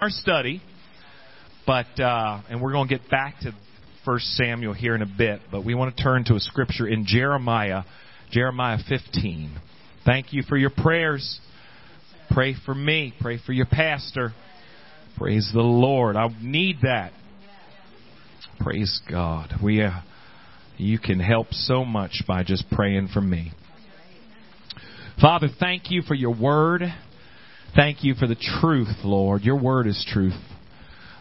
[0.00, 0.62] our study,
[1.66, 3.52] but uh, and we're going to get back to
[4.04, 7.04] First Samuel here in a bit, but we want to turn to a scripture in
[7.04, 7.82] Jeremiah,
[8.30, 9.58] Jeremiah 15.
[10.06, 11.40] Thank you for your prayers.
[12.30, 13.12] Pray for me.
[13.20, 14.30] Pray for your pastor.
[15.16, 16.14] Praise the Lord.
[16.14, 17.10] I need that.
[18.60, 19.54] Praise God.
[19.60, 20.02] We, uh,
[20.76, 23.50] you can help so much by just praying for me.
[25.20, 26.82] Father, thank you for your word.
[27.74, 29.42] Thank you for the truth, Lord.
[29.42, 30.40] Your word is truth.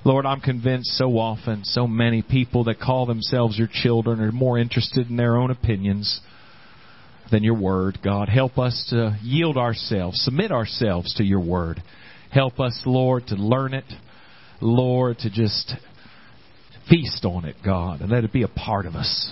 [0.03, 4.57] Lord, I'm convinced so often, so many people that call themselves your children are more
[4.57, 6.21] interested in their own opinions
[7.29, 7.99] than your word.
[8.03, 11.83] God, help us to yield ourselves, submit ourselves to your word.
[12.31, 13.85] Help us, Lord, to learn it.
[14.61, 15.73] Lord, to just
[16.89, 19.31] feast on it, God, and let it be a part of us.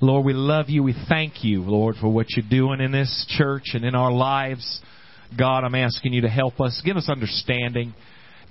[0.00, 0.82] Lord, we love you.
[0.82, 4.80] We thank you, Lord, for what you're doing in this church and in our lives.
[5.38, 6.80] God, I'm asking you to help us.
[6.84, 7.94] Give us understanding.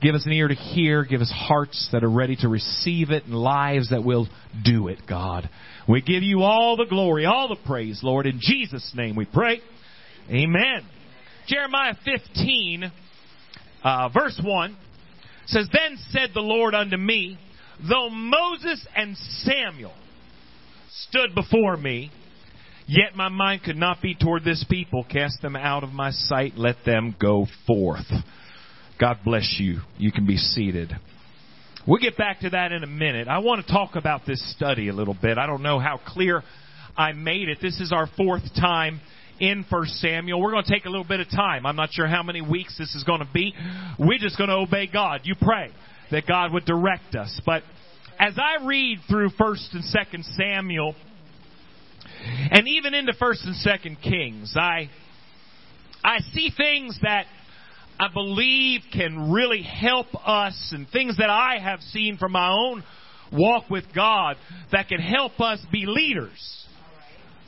[0.02, 1.04] Give us an ear to hear.
[1.04, 4.28] Give us hearts that are ready to receive it and lives that will
[4.64, 5.50] do it, God.
[5.88, 8.26] We give you all the glory, all the praise, Lord.
[8.26, 9.60] In Jesus' name we pray.
[10.30, 10.86] Amen.
[11.48, 12.92] Jeremiah 15,
[13.84, 14.78] uh, verse 1
[15.48, 17.38] says, Then said the Lord unto me,
[17.88, 19.94] Though Moses and Samuel
[21.08, 22.12] stood before me,
[22.92, 25.06] Yet my mind could not be toward this people.
[25.08, 26.54] Cast them out of my sight.
[26.58, 28.08] Let them go forth.
[29.00, 29.82] God bless you.
[30.00, 30.92] You can be seated.
[31.88, 33.28] We'll get back to that in a minute.
[33.28, 35.38] I want to talk about this study a little bit.
[35.38, 36.42] I don't know how clear
[36.98, 37.60] I made it.
[37.62, 39.02] This is our fourth time
[39.40, 40.42] in First Samuel.
[40.42, 41.68] We're going to take a little bit of time.
[41.68, 43.54] I'm not sure how many weeks this is going to be.
[44.00, 45.22] We're just going to obey God.
[45.26, 45.70] You pray
[46.10, 47.40] that God would direct us.
[47.46, 47.62] But
[48.18, 50.96] as I read through First and Second Samuel,
[52.52, 54.90] and even into First and Second Kings, I
[56.04, 57.26] I see things that
[58.00, 62.84] I believe can really help us, and things that I have seen from my own
[63.32, 64.38] walk with God
[64.72, 66.66] that can help us be leaders.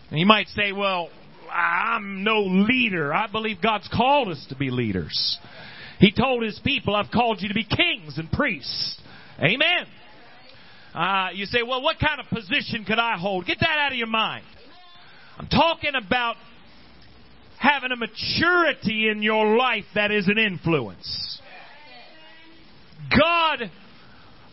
[0.09, 1.09] And you might say, "Well,
[1.51, 3.13] I'm no leader.
[3.13, 5.39] I believe God's called us to be leaders."
[5.99, 8.99] He told his people, I've called you to be kings and priests.
[9.39, 9.85] Amen.
[10.95, 13.45] Uh, you say, well, what kind of position could I hold?
[13.45, 14.43] Get that out of your mind.
[15.41, 16.35] I'm talking about
[17.57, 21.41] having a maturity in your life that is an influence.
[23.09, 23.71] God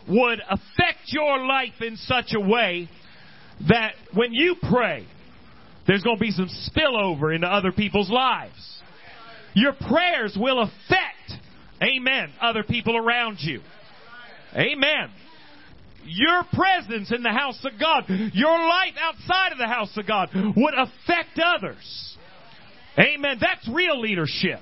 [0.09, 2.89] would affect your life in such a way
[3.69, 5.07] that when you pray,
[5.87, 8.81] there's going to be some spillover into other people's lives.
[9.53, 11.43] Your prayers will affect,
[11.83, 13.61] amen, other people around you.
[14.55, 15.11] Amen
[16.09, 20.31] your presence in the house of God, your life outside of the house of God
[20.35, 22.17] would affect others.
[22.99, 23.39] Amen.
[23.41, 24.61] That's real leadership.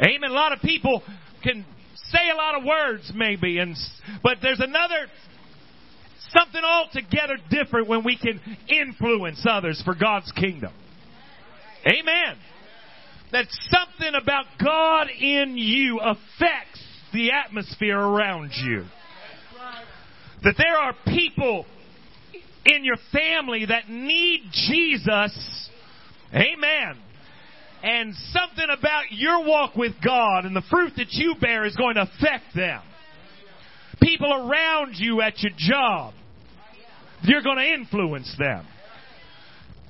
[0.00, 0.30] Amen.
[0.30, 1.02] A lot of people
[1.42, 1.64] can
[1.94, 3.76] say a lot of words maybe and
[4.22, 5.06] but there's another
[6.30, 10.72] something altogether different when we can influence others for God's kingdom.
[11.86, 12.36] Amen.
[13.32, 18.84] That something about God in you affects the atmosphere around you.
[20.42, 21.66] That there are people
[22.64, 25.70] in your family that need Jesus.
[26.32, 26.96] Amen.
[27.82, 31.94] And something about your walk with God and the fruit that you bear is going
[31.94, 32.82] to affect them.
[34.02, 36.14] People around you at your job,
[37.22, 38.66] you're going to influence them.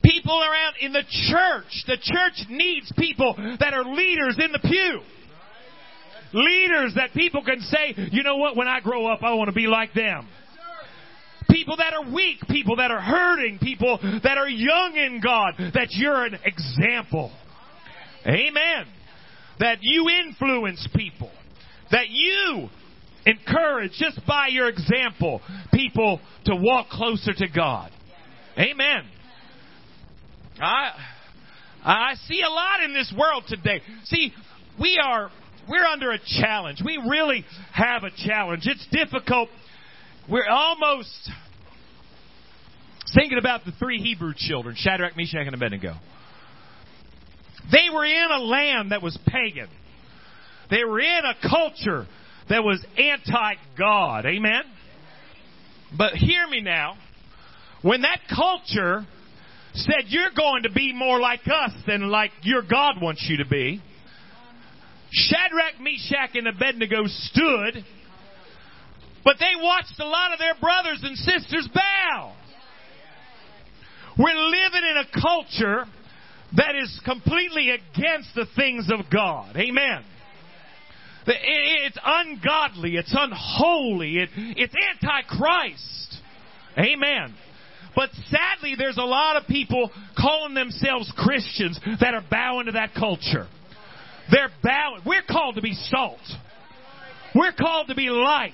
[0.03, 5.01] People around in the church, the church needs people that are leaders in the pew.
[6.33, 9.55] Leaders that people can say, you know what, when I grow up, I want to
[9.55, 10.29] be like them
[11.51, 15.89] people that are weak, people that are hurting, people that are young in God, that
[15.91, 17.33] you're an example.
[18.27, 18.87] Amen.
[19.59, 21.31] That you influence people.
[21.91, 22.69] That you
[23.27, 25.41] encourage, just by your example,
[25.73, 27.91] people to walk closer to God.
[28.59, 29.05] Amen.
[30.61, 30.93] I,
[31.85, 33.81] I see a lot in this world today.
[34.05, 34.33] See,
[34.79, 35.31] we are,
[35.69, 36.83] we're under a challenge.
[36.85, 38.63] We really have a challenge.
[38.65, 39.49] It's difficult
[40.29, 41.31] we're almost
[43.15, 45.95] thinking about the three Hebrew children, Shadrach, Meshach, and Abednego.
[47.71, 49.69] They were in a land that was pagan.
[50.71, 52.07] They were in a culture
[52.49, 54.27] that was anti God.
[54.27, 54.63] Amen?
[55.97, 56.97] But hear me now.
[57.83, 59.07] When that culture
[59.75, 63.49] said, You're going to be more like us than like your God wants you to
[63.49, 63.81] be,
[65.11, 67.85] Shadrach, Meshach, and Abednego stood
[69.25, 72.35] but they watched a lot of their brothers and sisters bow.
[74.19, 75.85] We're living in a culture
[76.57, 79.57] that is completely against the things of God.
[79.57, 80.05] Amen.
[81.27, 82.97] It's ungodly.
[82.97, 84.19] It's unholy.
[84.19, 86.17] It, it's antichrist.
[86.79, 87.35] Amen.
[87.95, 92.95] But sadly, there's a lot of people calling themselves Christians that are bowing to that
[92.95, 93.49] culture.
[94.31, 95.03] They're bowing.
[95.05, 96.21] We're called to be salt.
[97.35, 98.53] We're called to be light.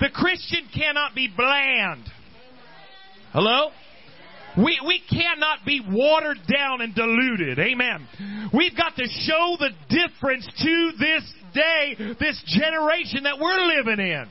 [0.00, 2.04] The Christian cannot be bland.
[3.32, 3.70] Hello?
[4.56, 7.58] We, we cannot be watered down and diluted.
[7.58, 8.06] Amen.
[8.52, 14.26] We've got to show the difference to this day, this generation that we're living in.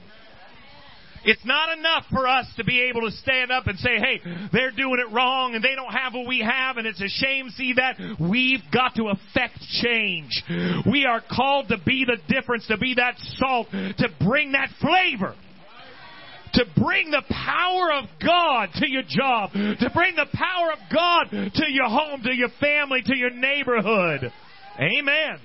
[1.26, 4.20] It's not enough for us to be able to stand up and say, hey,
[4.52, 7.50] they're doing it wrong and they don't have what we have and it's a shame
[7.52, 8.18] see that.
[8.20, 10.44] We've got to affect change.
[10.86, 15.36] We are called to be the difference, to be that salt, to bring that flavor
[16.54, 21.52] to bring the power of God to your job, to bring the power of God
[21.56, 24.32] to your home, to your family, to your neighborhood.
[24.80, 25.40] Amen.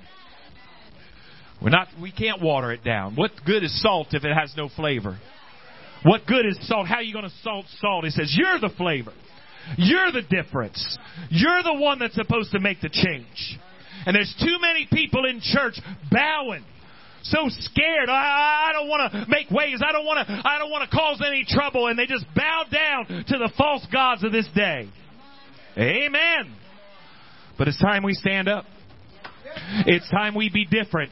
[1.62, 3.16] We're not, we can't water it down.
[3.16, 5.19] What good is salt if it has no flavor?
[6.05, 6.87] What good is salt?
[6.87, 8.05] How are you going to salt salt?
[8.05, 9.12] He says, You're the flavor.
[9.76, 10.99] You're the difference.
[11.31, 13.58] You're the one that's supposed to make the change.
[14.06, 15.75] And there's too many people in church
[16.10, 16.64] bowing.
[17.23, 18.09] So scared.
[18.09, 19.82] I, I don't want to make waves.
[19.87, 21.88] I don't want to, I don't want to cause any trouble.
[21.88, 24.88] And they just bow down to the false gods of this day.
[25.76, 26.55] Amen.
[27.56, 28.65] But it's time we stand up.
[29.87, 31.11] It's time we be different.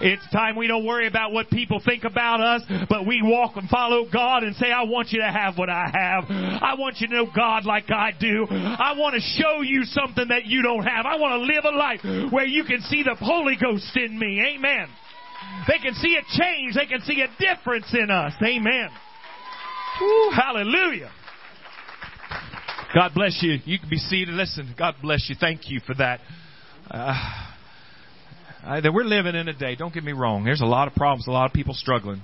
[0.00, 3.68] It's time we don't worry about what people think about us, but we walk and
[3.68, 6.24] follow God and say, I want you to have what I have.
[6.28, 8.46] I want you to know God like I do.
[8.50, 11.06] I want to show you something that you don't have.
[11.06, 14.42] I want to live a life where you can see the Holy Ghost in me.
[14.56, 14.88] Amen.
[15.66, 16.74] They can see a change.
[16.74, 18.32] They can see a difference in us.
[18.42, 18.88] Amen.
[20.00, 21.10] Woo, hallelujah.
[22.94, 23.58] God bless you.
[23.64, 24.34] You can be seated.
[24.34, 25.36] Listen, God bless you.
[25.38, 26.20] Thank you for that.
[26.90, 27.14] Uh,
[28.64, 30.94] uh, that we're living in a day, don't get me wrong, there's a lot of
[30.94, 32.22] problems, a lot of people struggling.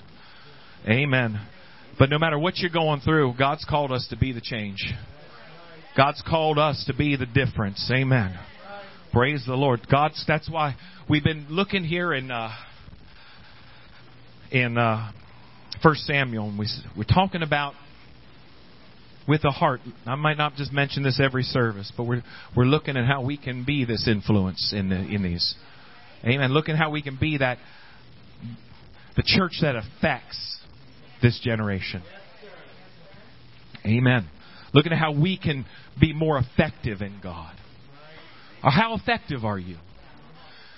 [0.88, 1.40] Amen.
[1.98, 4.84] But no matter what you're going through, God's called us to be the change.
[5.96, 7.90] God's called us to be the difference.
[7.94, 8.38] Amen.
[9.12, 9.86] Praise the Lord.
[9.90, 10.74] God's, that's why
[11.08, 12.50] we've been looking here in, uh,
[14.54, 15.10] in, uh,
[15.82, 17.74] First Samuel, and we, we're talking about
[19.26, 19.80] with the heart.
[20.06, 22.22] I might not just mention this every service, but we're
[22.56, 25.54] we're looking at how we can be this influence in the, in these.
[26.24, 26.52] Amen.
[26.52, 27.58] Looking at how we can be that
[29.16, 30.58] the church that affects
[31.20, 32.02] this generation.
[33.84, 34.28] Amen.
[34.72, 35.66] Looking at how we can
[36.00, 37.54] be more effective in God.
[38.62, 39.76] Or how effective are you?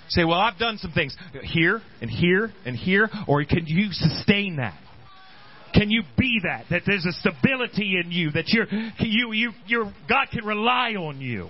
[0.09, 4.57] Say, well, I've done some things here and here and here, or can you sustain
[4.57, 4.79] that?
[5.73, 6.65] Can you be that?
[6.69, 8.67] That there's a stability in you, that you're,
[8.99, 11.49] you, you, you God can rely on you.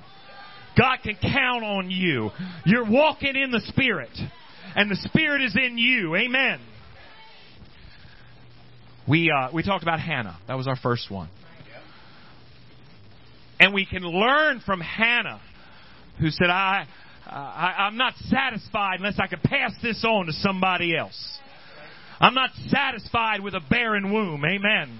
[0.78, 2.30] God can count on you.
[2.66, 4.10] You're walking in the Spirit,
[4.76, 6.16] and the Spirit is in you.
[6.16, 6.60] Amen.
[9.08, 10.38] We uh, we talked about Hannah.
[10.48, 11.30] That was our first one,
[13.60, 15.42] and we can learn from Hannah,
[16.20, 16.88] who said, "I,
[17.28, 21.40] Uh, I I'm not satisfied unless I can pass this on to somebody else.
[22.20, 24.98] I'm not satisfied with a barren womb." Amen.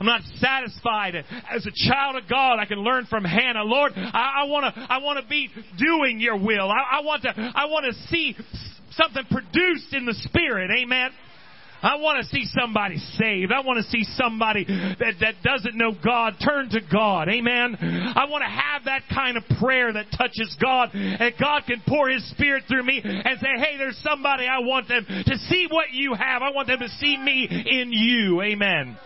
[0.00, 1.16] I'm not satisfied.
[1.50, 3.64] As a child of God, I can learn from Hannah.
[3.64, 6.70] Lord, I, I want to, I want to be doing your will.
[6.70, 8.36] I, I want to, I want to see
[8.92, 10.70] something produced in the Spirit.
[10.70, 11.10] Amen.
[11.82, 13.52] I want to see somebody saved.
[13.52, 17.28] I want to see somebody that, that doesn't know God turn to God.
[17.28, 17.76] Amen.
[17.80, 22.08] I want to have that kind of prayer that touches God and God can pour
[22.08, 25.92] His Spirit through me and say, hey, there's somebody I want them to see what
[25.92, 26.42] you have.
[26.42, 28.42] I want them to see me in you.
[28.42, 28.96] Amen.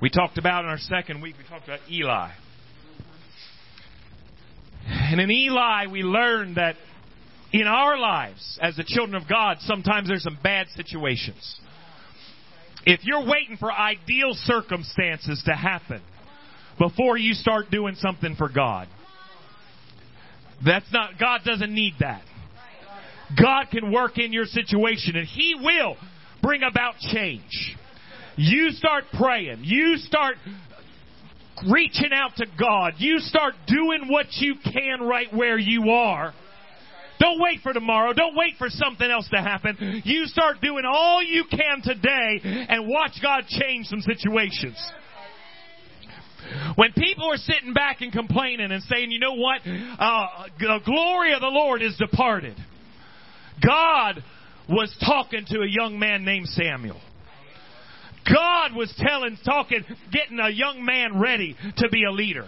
[0.00, 2.30] We talked about in our second week, we talked about Eli.
[4.86, 6.76] And in Eli, we learned that
[7.52, 11.58] in our lives, as the children of God, sometimes there's some bad situations.
[12.84, 16.02] If you're waiting for ideal circumstances to happen
[16.78, 18.88] before you start doing something for God,
[20.64, 22.22] that's not, God doesn't need that.
[23.40, 25.96] God can work in your situation and He will
[26.42, 27.76] bring about change.
[28.36, 29.60] You start praying.
[29.62, 30.36] You start
[31.70, 32.94] reaching out to God.
[32.98, 36.32] You start doing what you can right where you are.
[37.20, 38.12] Don't wait for tomorrow.
[38.12, 40.02] Don't wait for something else to happen.
[40.04, 44.76] You start doing all you can today and watch God change some situations.
[46.76, 50.26] When people are sitting back and complaining and saying, you know what, uh,
[50.58, 52.56] the glory of the Lord is departed.
[53.64, 54.22] God
[54.68, 57.00] was talking to a young man named Samuel.
[58.32, 62.46] God was telling, talking, getting a young man ready to be a leader.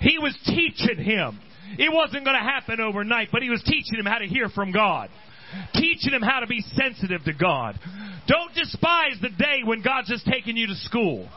[0.00, 1.38] He was teaching him.
[1.78, 4.72] It wasn't going to happen overnight, but he was teaching him how to hear from
[4.72, 5.10] God.
[5.74, 7.78] teaching them how to be sensitive to God.
[8.28, 11.28] Don't despise the day when God's just taking you to school.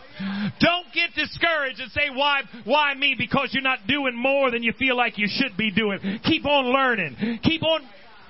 [0.59, 3.15] Don't get discouraged and say, why, why me?
[3.17, 5.99] Because you're not doing more than you feel like you should be doing.
[6.23, 7.39] Keep on learning.
[7.43, 7.81] Keep on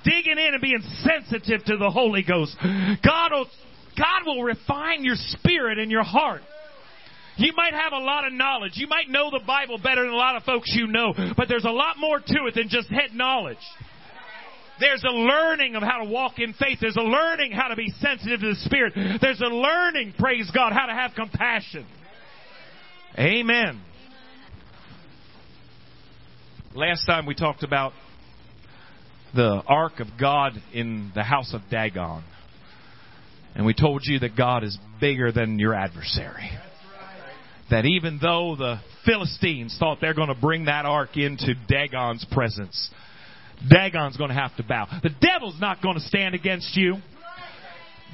[0.04, 2.56] digging in and being sensitive to the Holy Ghost.
[2.62, 3.48] God will,
[3.98, 6.42] God will refine your spirit and your heart.
[7.38, 8.74] You might have a lot of knowledge.
[8.76, 11.66] You might know the Bible better than a lot of folks you know, but there's
[11.66, 13.58] a lot more to it than just head knowledge.
[14.80, 16.80] There's a learning of how to walk in faith.
[16.82, 18.94] There's a learning how to be sensitive to the Spirit.
[19.22, 21.86] There's a learning, praise God, how to have compassion.
[23.18, 23.82] Amen.
[26.74, 27.94] Last time we talked about
[29.34, 32.24] the ark of God in the house of Dagon.
[33.56, 36.50] And we told you that God is bigger than your adversary.
[37.72, 42.92] That even though the Philistines thought they're going to bring that ark into Dagon's presence,
[43.70, 44.88] Dagon's going to have to bow.
[45.02, 46.98] The devil's not going to stand against you.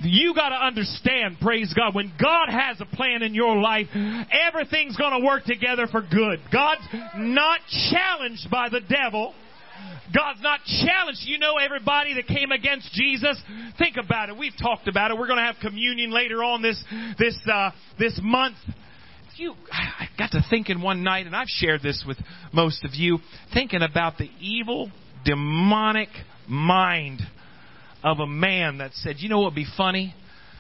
[0.04, 4.96] You got to understand, praise God, when God has a plan in your life, everything's
[4.96, 6.40] going to work together for good.
[6.52, 7.60] God's not
[7.92, 9.34] challenged by the devil.
[10.16, 11.22] God's not challenged.
[11.24, 13.40] You know everybody that came against Jesus?
[13.78, 14.38] Think about it.
[14.38, 15.18] We've talked about it.
[15.18, 16.82] We're going to have communion later on this,
[17.20, 18.56] this, uh, this month.
[19.38, 22.18] You, I got to thinking one night, and I've shared this with
[22.54, 23.20] most of you,
[23.54, 24.92] thinking about the evil,
[25.26, 26.10] demonic
[26.48, 27.22] mind
[28.04, 30.14] of a man that said, you know what would be funny?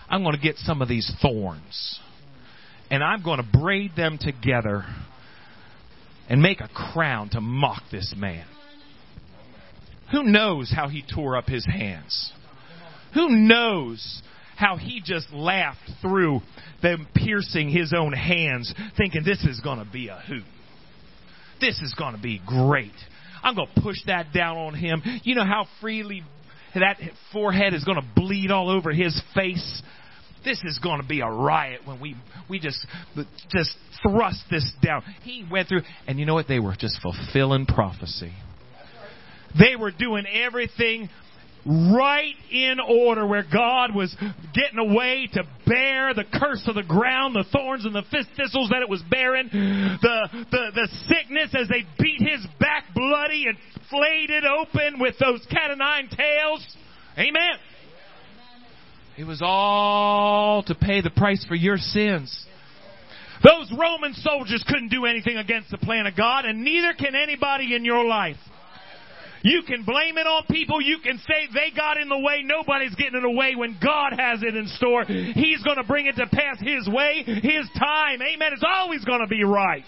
[0.10, 2.00] I'm going to get some of these thorns
[2.92, 4.84] and I'm going to braid them together
[6.30, 8.46] and make a crown to mock this man.
[10.12, 12.34] Who knows how he tore up his hands?
[13.14, 14.22] Who knows
[14.62, 16.40] how he just laughed through
[16.82, 20.44] them piercing his own hands, thinking this is going to be a hoot.
[21.60, 22.94] This is going to be great.
[23.44, 25.02] I'm going to push that down on him.
[25.24, 26.24] You know how freely
[26.76, 26.98] that
[27.34, 29.82] forehead is going to bleed all over his face.
[30.44, 32.16] This is going to be a riot when we
[32.50, 32.86] we just
[33.50, 35.04] just thrust this down.
[35.24, 36.48] He went through, and you know what?
[36.48, 38.34] They were just fulfilling prophecy.
[39.58, 41.10] They were doing everything
[41.66, 44.16] right in order where God was
[44.54, 48.82] getting away to bear the curse of the ground, the thorns and the thistles that
[48.82, 53.58] it was bearing, the, the, the sickness as they beat his back bloody and
[53.90, 56.78] flayed it open with those cat o' nine tails.
[57.18, 57.60] Amen.
[59.18, 62.46] It was all to pay the price for your sins.
[63.44, 67.76] Those Roman soldiers couldn't do anything against the plan of God, and neither can anybody
[67.76, 68.38] in your life.
[69.44, 70.82] You can blame it on people.
[70.82, 72.44] You can say they got in the way.
[72.44, 75.04] Nobody's getting in the way when God has it in store.
[75.04, 78.22] He's going to bring it to pass His way, His time.
[78.22, 78.54] Amen.
[78.54, 79.86] It's always going to be right.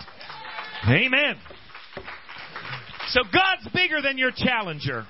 [0.88, 1.36] Amen.
[3.10, 5.06] So God's bigger than your challenger.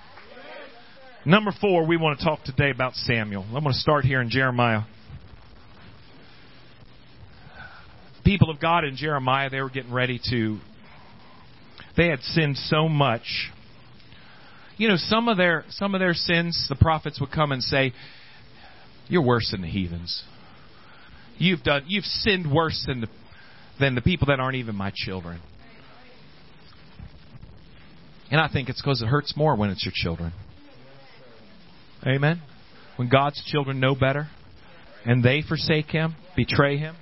[1.25, 3.43] Number four, we want to talk today about Samuel.
[3.43, 4.81] I'm going to start here in Jeremiah.
[8.25, 10.59] People of God in Jeremiah, they were getting ready to,
[11.95, 13.51] they had sinned so much
[14.83, 17.93] you know, some of their some of their sins, the prophets would come and say,
[19.07, 20.23] "You're worse than the heathens.
[21.37, 23.07] You've done you've sinned worse than the
[23.79, 25.39] than the people that aren't even my children."
[28.29, 30.33] And I think it's because it hurts more when it's your children.
[32.05, 32.41] Amen.
[32.97, 34.27] When God's children know better
[35.05, 36.97] and they forsake him, betray him,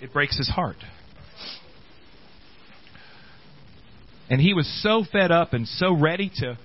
[0.00, 0.78] it breaks his heart.
[4.34, 6.58] And he was so fed up and so ready to,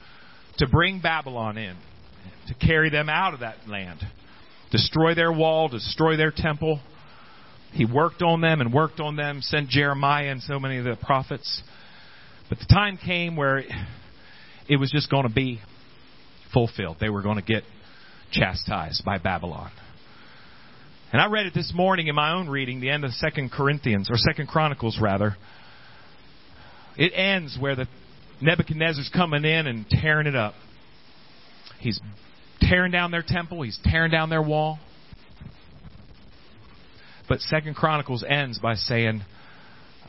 [0.57, 1.75] to bring Babylon in,
[2.47, 3.99] to carry them out of that land,
[4.71, 6.79] destroy their wall, destroy their temple.
[7.71, 10.95] He worked on them and worked on them, sent Jeremiah and so many of the
[10.95, 11.61] prophets.
[12.49, 13.59] But the time came where
[14.67, 15.61] it was just going to be
[16.51, 16.97] fulfilled.
[16.99, 17.61] They were going to get
[18.31, 19.69] chastised by Babylon.
[21.11, 24.09] And I read it this morning in my own reading, the end of Second Corinthians
[24.09, 25.38] or Second Chronicles rather.
[27.00, 27.88] It ends where the
[28.41, 30.53] Nebuchadnezzar's coming in and tearing it up.
[31.79, 31.98] He's
[32.60, 34.79] tearing down their temple, he's tearing down their wall.
[37.29, 39.22] But Second Chronicles ends by saying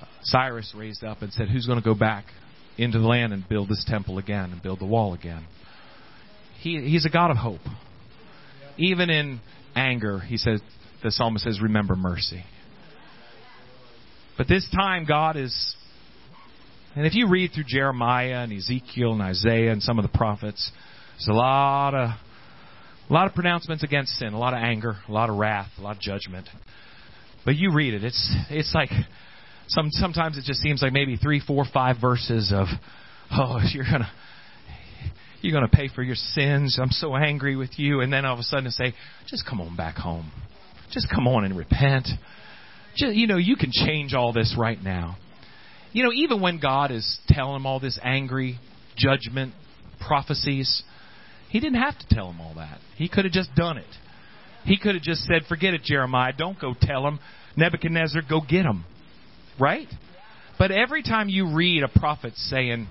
[0.00, 2.25] uh, Cyrus raised up and said, "Who's going to go back
[2.76, 5.44] into the land and build this temple again and build the wall again?"
[6.61, 7.61] He, he's a God of hope.
[8.78, 9.40] Even in
[9.76, 10.61] anger, he says,
[11.04, 12.42] the psalmist says, "Remember mercy."
[14.37, 15.76] But this time, God is
[16.97, 20.70] and if you read through Jeremiah and Ezekiel and Isaiah and some of the prophets,
[21.12, 22.11] there's a lot of
[23.09, 25.82] a lot of pronouncements against sin, a lot of anger, a lot of wrath, a
[25.82, 26.49] lot of judgment.
[27.44, 28.90] But you read it, it's it's like
[29.68, 32.66] some sometimes it just seems like maybe three, four, five verses of
[33.30, 34.11] oh, you're gonna
[35.42, 36.78] you're to pay for your sins.
[36.80, 38.00] I'm so angry with you.
[38.00, 38.94] And then all of a sudden say,
[39.26, 40.30] just come on back home.
[40.90, 42.09] Just come on and repent.
[42.97, 45.16] Just, you know, you can change all this right now.
[45.92, 48.59] You know, even when God is telling him all this angry
[48.97, 49.54] judgment
[50.06, 50.82] prophecies,
[51.49, 52.78] he didn't have to tell him all that.
[52.97, 53.87] He could have just done it.
[54.64, 56.32] He could have just said, forget it, Jeremiah.
[56.37, 57.18] Don't go tell him.
[57.56, 58.85] Nebuchadnezzar, go get him.
[59.59, 59.88] Right?
[60.59, 62.88] But every time you read a prophet saying,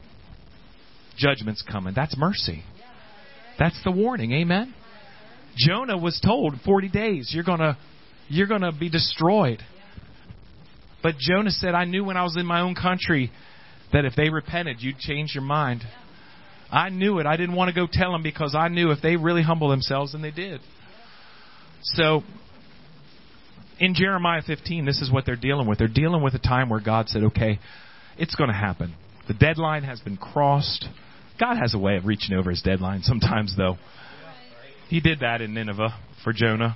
[1.17, 2.63] judgment's coming, that's mercy.
[3.57, 4.31] That's the warning.
[4.33, 4.73] Amen?
[5.57, 7.77] Jonah was told 40 days, you're going to
[8.29, 9.61] you're going to be destroyed.
[11.01, 13.31] But Jonah said, I knew when I was in my own country
[13.93, 15.83] that if they repented, you'd change your mind.
[16.71, 17.25] I knew it.
[17.25, 20.13] I didn't want to go tell them because I knew if they really humble themselves,
[20.13, 20.61] and they did.
[21.81, 22.21] So,
[23.79, 25.79] in Jeremiah 15, this is what they're dealing with.
[25.79, 27.59] They're dealing with a time where God said, okay,
[28.17, 28.93] it's going to happen.
[29.27, 30.85] The deadline has been crossed.
[31.39, 33.77] God has a way of reaching over his deadline sometimes, though.
[34.89, 36.75] He did that in Nineveh for Jonah.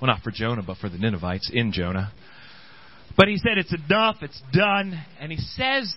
[0.00, 2.12] Well, not for Jonah, but for the Ninevites in Jonah.
[3.16, 5.02] But he said, It's enough, it's done.
[5.18, 5.94] And he says,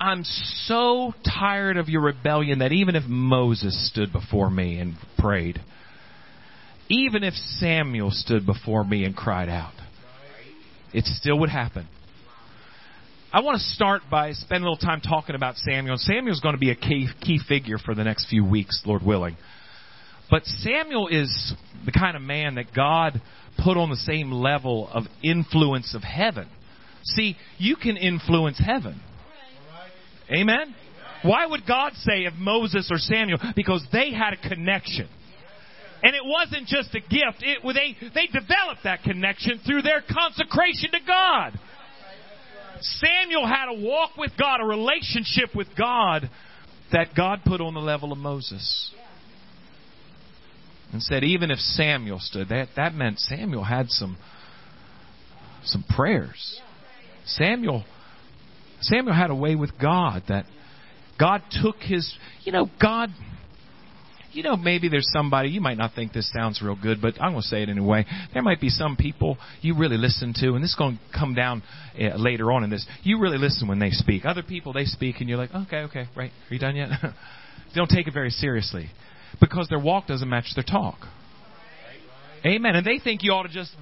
[0.00, 5.60] I'm so tired of your rebellion that even if Moses stood before me and prayed,
[6.88, 9.74] even if Samuel stood before me and cried out,
[10.92, 11.86] it still would happen.
[13.32, 15.96] I want to start by spending a little time talking about Samuel.
[15.96, 19.36] Samuel's going to be a key, key figure for the next few weeks, Lord willing.
[20.30, 21.54] But Samuel is
[21.86, 23.22] the kind of man that God
[23.58, 26.48] put on the same level of influence of heaven.
[27.04, 29.00] See, you can influence heaven.
[30.30, 30.74] Amen?
[31.22, 33.38] Why would God say of Moses or Samuel?
[33.54, 35.08] Because they had a connection.
[36.02, 37.42] And it wasn't just a gift.
[37.42, 41.58] It, they, they developed that connection through their consecration to God.
[42.80, 46.28] Samuel had a walk with God, a relationship with God
[46.92, 48.92] that God put on the level of Moses.
[50.92, 54.18] And said, even if Samuel stood, that, that meant Samuel had some,
[55.64, 56.60] some prayers.
[57.24, 57.84] Samuel,
[58.82, 60.44] Samuel had a way with God that
[61.18, 63.08] God took his, you know, God,
[64.32, 67.32] you know, maybe there's somebody, you might not think this sounds real good, but I'm
[67.32, 68.04] going to say it anyway.
[68.34, 71.34] There might be some people you really listen to, and this is going to come
[71.34, 71.62] down
[71.98, 72.86] uh, later on in this.
[73.02, 74.26] You really listen when they speak.
[74.26, 76.30] Other people, they speak, and you're like, okay, okay, right.
[76.50, 76.90] Are you done yet?
[77.74, 78.90] don't take it very seriously
[79.42, 80.98] because their walk doesn't match their talk.
[82.46, 82.76] Amen.
[82.76, 83.74] And they think you ought to just,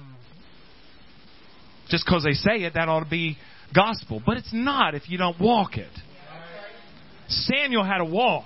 [1.89, 3.37] just because they say it, that ought to be
[3.73, 4.21] gospel.
[4.25, 5.91] But it's not if you don't walk it.
[7.27, 8.45] Samuel had a walk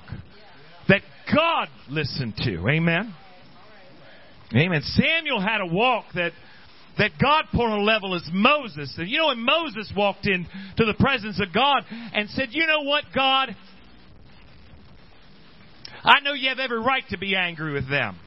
[0.87, 1.01] that
[1.33, 2.69] God listened to.
[2.69, 3.15] Amen.
[4.53, 4.81] Amen.
[4.83, 6.31] Samuel had a walk that
[6.97, 8.93] that God put on a level as Moses.
[8.97, 10.47] And you know when Moses walked in
[10.77, 13.55] to the presence of God and said, "You know what, God?
[16.05, 18.17] I know you have every right to be angry with them.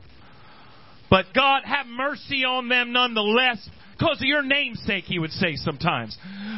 [1.10, 3.66] But God, have mercy on them nonetheless
[3.98, 6.16] because of your namesake, he would say sometimes.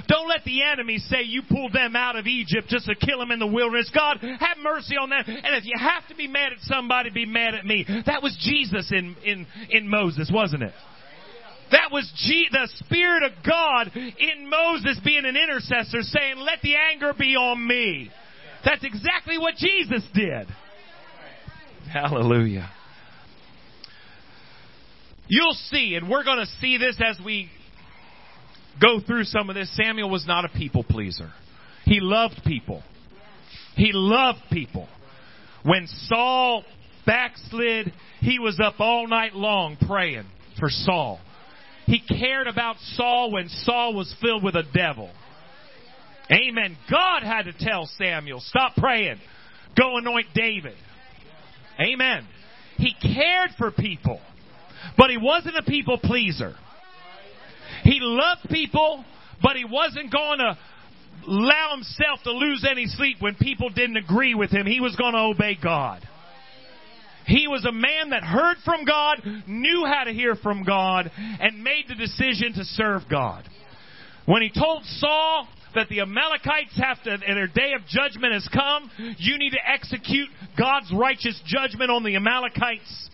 [0.09, 3.31] Don't let the enemy say you pulled them out of Egypt just to kill them
[3.31, 3.91] in the wilderness.
[3.95, 5.25] God, have mercy on them.
[5.27, 7.87] And if you have to be mad at somebody, be mad at me.
[8.05, 10.75] That was Jesus in, in, in Moses, wasn't it?
[11.71, 16.75] That was G- the Spirit of God in Moses being an intercessor saying, let the
[16.93, 18.11] anger be on me.
[18.65, 20.47] That's exactly what Jesus did.
[21.93, 22.71] Hallelujah.
[25.27, 27.49] You'll see, and we're going to see this as we
[28.81, 29.75] go through some of this.
[29.77, 31.31] Samuel was not a people pleaser.
[31.85, 32.83] He loved people.
[33.77, 34.89] He loved people.
[35.65, 36.65] When Saul
[37.07, 40.27] backslid, he was up all night long praying
[40.59, 41.21] for Saul.
[41.87, 45.11] He cared about Saul when Saul was filled with a devil.
[46.31, 46.77] Amen.
[46.89, 49.19] God had to tell Samuel, stop praying.
[49.77, 50.77] Go anoint David.
[51.81, 52.27] Amen.
[52.77, 54.21] He cared for people.
[54.97, 56.55] But he wasn't a people pleaser.
[57.85, 59.05] He loved people,
[59.43, 60.59] but he wasn't going to
[61.27, 64.67] allow himself to lose any sleep when people didn't agree with him.
[64.67, 66.07] He was going to obey God.
[67.27, 71.63] He was a man that heard from God, knew how to hear from God, and
[71.63, 73.45] made the decision to serve God.
[74.27, 78.49] When he told Saul that the Amalekites have to, and their day of judgment has
[78.53, 80.29] come, you need to execute
[80.59, 83.11] God's righteous judgment on the Amalekites.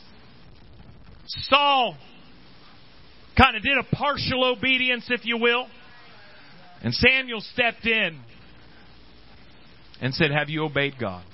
[1.26, 1.96] Saul
[3.36, 5.66] kind of did a partial obedience, if you will.
[6.82, 8.20] And Samuel stepped in
[10.00, 11.24] and said, Have you obeyed God?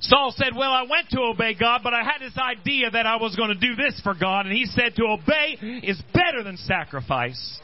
[0.00, 3.16] Saul said, Well, I went to obey God, but I had this idea that I
[3.16, 4.46] was going to do this for God.
[4.46, 7.60] And he said, To obey is better than sacrifice.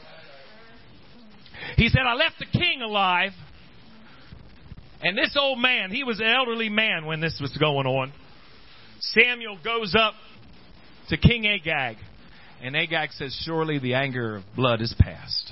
[1.77, 3.31] He said, I left the king alive
[5.03, 8.13] And this old man, he was an elderly man when this was going on.
[8.99, 10.13] Samuel goes up
[11.09, 11.97] to King Agag.
[12.61, 15.51] And Agag says, Surely the anger of blood is past.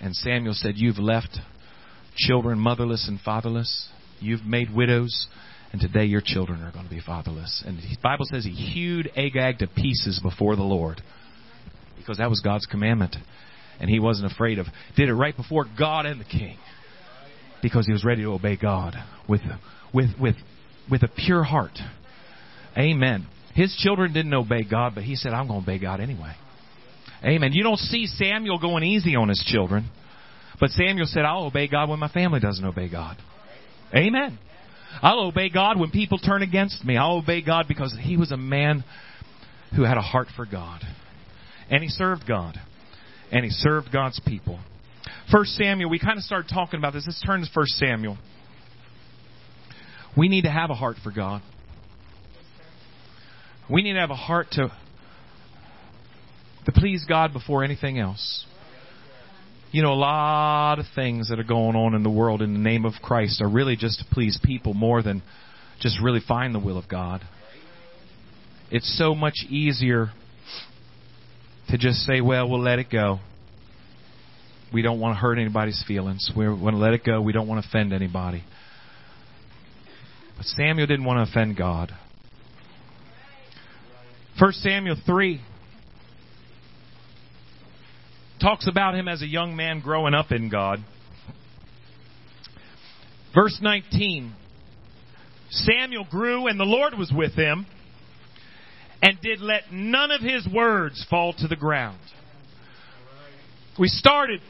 [0.00, 1.38] And Samuel said, You've left
[2.16, 3.88] children motherless and fatherless.
[4.20, 5.26] You've made widows.
[5.72, 7.64] And today your children are going to be fatherless.
[7.66, 11.02] And the Bible says he hewed Agag to pieces before the Lord.
[11.96, 13.16] Because that was God's commandment.
[13.80, 14.66] And he wasn't afraid of.
[14.96, 16.56] Did it right before God and the king.
[17.62, 18.94] Because he was ready to obey God
[19.28, 19.40] with,
[19.92, 20.36] with, with,
[20.90, 21.78] with a pure heart.
[22.76, 23.26] Amen.
[23.54, 26.34] His children didn't obey God, but he said, I'm going to obey God anyway.
[27.24, 27.52] Amen.
[27.52, 29.88] You don't see Samuel going easy on his children.
[30.60, 33.16] But Samuel said, I'll obey God when my family doesn't obey God.
[33.94, 34.38] Amen.
[35.02, 36.96] I'll obey God when people turn against me.
[36.96, 38.84] I'll obey God because he was a man
[39.74, 40.82] who had a heart for God.
[41.70, 42.56] And he served God.
[43.34, 44.60] And he served God's people.
[45.30, 47.02] First Samuel, we kind of started talking about this.
[47.04, 48.16] Let's turn to First Samuel.
[50.16, 51.42] We need to have a heart for God.
[53.68, 54.70] We need to have a heart to,
[56.66, 58.46] to please God before anything else.
[59.72, 62.60] You know, a lot of things that are going on in the world in the
[62.60, 65.24] name of Christ are really just to please people more than
[65.80, 67.22] just really find the will of God.
[68.70, 70.12] It's so much easier
[71.68, 73.20] to just say, well, we'll let it go.
[74.72, 76.30] We don't want to hurt anybody's feelings.
[76.36, 77.20] We want to let it go.
[77.20, 78.42] We don't want to offend anybody.
[80.36, 81.92] But Samuel didn't want to offend God.
[84.38, 85.40] 1 Samuel 3
[88.40, 90.80] talks about him as a young man growing up in God.
[93.34, 94.34] Verse 19
[95.50, 97.66] Samuel grew, and the Lord was with him,
[99.04, 102.00] and did let none of his words fall to the ground.
[103.78, 104.40] We started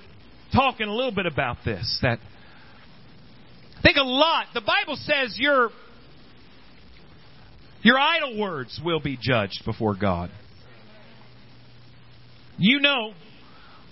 [0.54, 1.98] talking a little bit about this.
[2.02, 2.20] That
[3.76, 4.46] I think a lot.
[4.54, 5.70] The Bible says your
[7.82, 10.30] your idle words will be judged before God.
[12.56, 13.12] You know,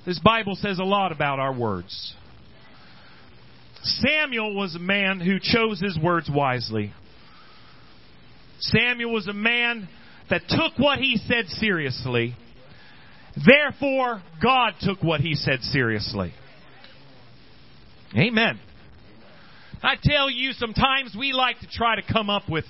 [0.07, 2.15] this Bible says a lot about our words.
[3.83, 6.93] Samuel was a man who chose his words wisely.
[8.61, 9.89] Samuel was a man
[10.31, 12.35] that took what he said seriously.
[13.47, 16.33] Therefore, God took what he said seriously.
[18.17, 18.61] Amen.
[19.83, 22.65] I tell you, sometimes we like to try to come up with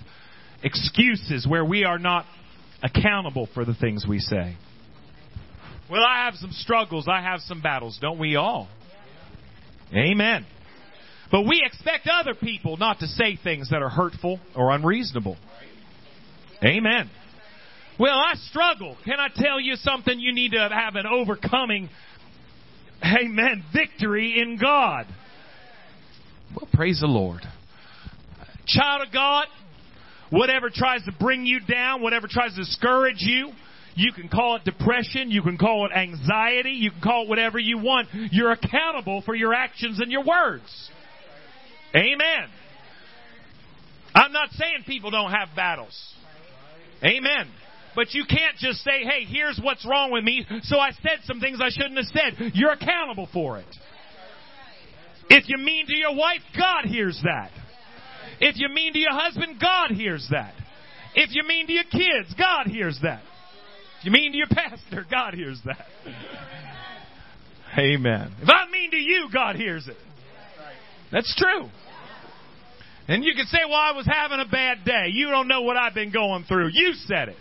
[0.63, 2.25] excuses where we are not
[2.83, 4.57] accountable for the things we say.
[5.91, 8.69] Well, I have some struggles, I have some battles, don't we all?
[9.95, 10.47] Amen.
[11.31, 15.37] But we expect other people not to say things that are hurtful or unreasonable.
[16.65, 17.11] Amen.
[17.99, 18.97] Well, I struggle.
[19.05, 20.19] Can I tell you something?
[20.19, 21.89] You need to have an overcoming,
[23.05, 25.07] amen, victory in God.
[26.55, 27.43] Well, praise the Lord.
[28.67, 29.47] Child of God,
[30.31, 33.53] whatever tries to bring you down, whatever tries to discourage you,
[33.95, 37.59] you can call it depression, you can call it anxiety, you can call it whatever
[37.59, 38.09] you want.
[38.13, 40.91] You're accountable for your actions and your words.
[41.95, 42.49] Amen.
[44.15, 46.15] I'm not saying people don't have battles.
[47.05, 47.49] Amen.
[47.95, 51.41] But you can't just say, hey, here's what's wrong with me, so I said some
[51.41, 52.53] things I shouldn't have said.
[52.55, 53.67] You're accountable for it.
[55.29, 57.51] If you mean to your wife, God hears that.
[58.41, 60.55] If you mean to your husband, God hears that.
[61.15, 63.23] If you mean to your kids, God hears that.
[63.99, 65.87] If you mean to your pastor, God hears that.
[67.79, 68.35] Amen.
[68.41, 69.97] If I mean to you, God hears it.
[71.11, 71.69] That's true.
[73.09, 75.09] And you can say, well, I was having a bad day.
[75.11, 76.71] You don't know what I've been going through.
[76.73, 77.37] You said it.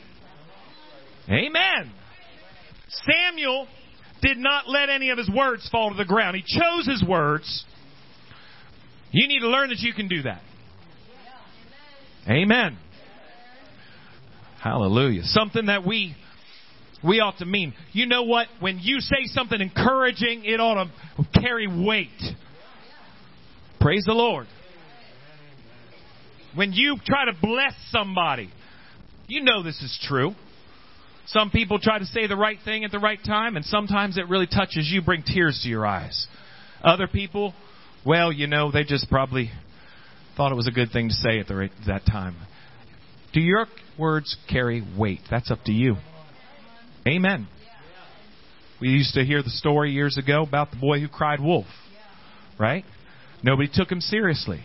[1.29, 1.91] Amen.
[2.89, 3.67] Samuel
[4.21, 6.35] did not let any of his words fall to the ground.
[6.35, 7.65] He chose his words.
[9.11, 10.41] You need to learn that you can do that.
[12.29, 12.77] Amen.
[14.61, 15.23] Hallelujah.
[15.23, 16.15] Something that we
[17.03, 17.73] we ought to mean.
[17.93, 18.47] You know what?
[18.59, 22.09] When you say something encouraging, it ought to carry weight.
[23.79, 24.45] Praise the Lord.
[26.53, 28.51] When you try to bless somebody,
[29.27, 30.35] you know this is true.
[31.33, 34.27] Some people try to say the right thing at the right time, and sometimes it
[34.27, 36.27] really touches you, bring tears to your eyes.
[36.83, 37.53] Other people,
[38.05, 39.49] well, you know, they just probably
[40.35, 42.35] thought it was a good thing to say at the right, that time.
[43.33, 43.67] Do your
[43.97, 45.21] words carry weight?
[45.29, 45.95] That's up to you.
[47.07, 47.47] Amen.
[48.81, 51.67] We used to hear the story years ago about the boy who cried wolf,
[52.59, 52.83] right?
[53.41, 54.61] Nobody took him seriously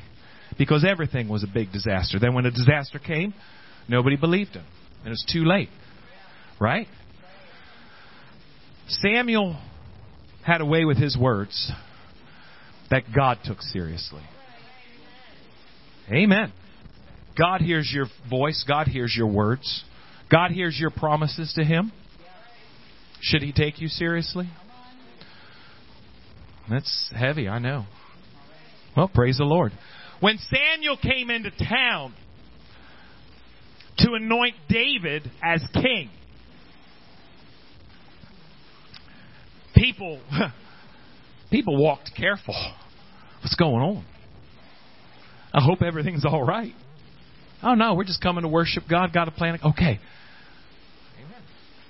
[0.59, 2.18] because everything was a big disaster.
[2.18, 3.35] Then when a disaster came,
[3.88, 4.64] nobody believed him.
[5.00, 5.68] And it was too late.
[6.61, 6.87] Right?
[8.88, 9.61] Samuel
[10.45, 11.73] had a way with his words
[12.90, 14.23] that God took seriously.
[16.11, 16.53] Amen.
[17.37, 18.64] God hears your voice.
[18.66, 19.85] God hears your words.
[20.31, 21.92] God hears your promises to him.
[23.21, 24.49] Should he take you seriously?
[26.71, 27.87] That's heavy, I know.
[28.97, 29.73] Well, praise the Lord.
[30.21, 32.14] When Samuel came into town
[33.99, 36.11] to anoint David as king,
[39.87, 40.20] people
[41.51, 42.55] people walked careful.
[43.42, 44.05] What's going on?
[45.53, 46.72] I hope everything's all right.
[47.62, 49.12] Oh no, we're just coming to worship God.
[49.12, 49.59] Got a plan.
[49.64, 50.01] Okay.
[51.18, 51.42] Amen.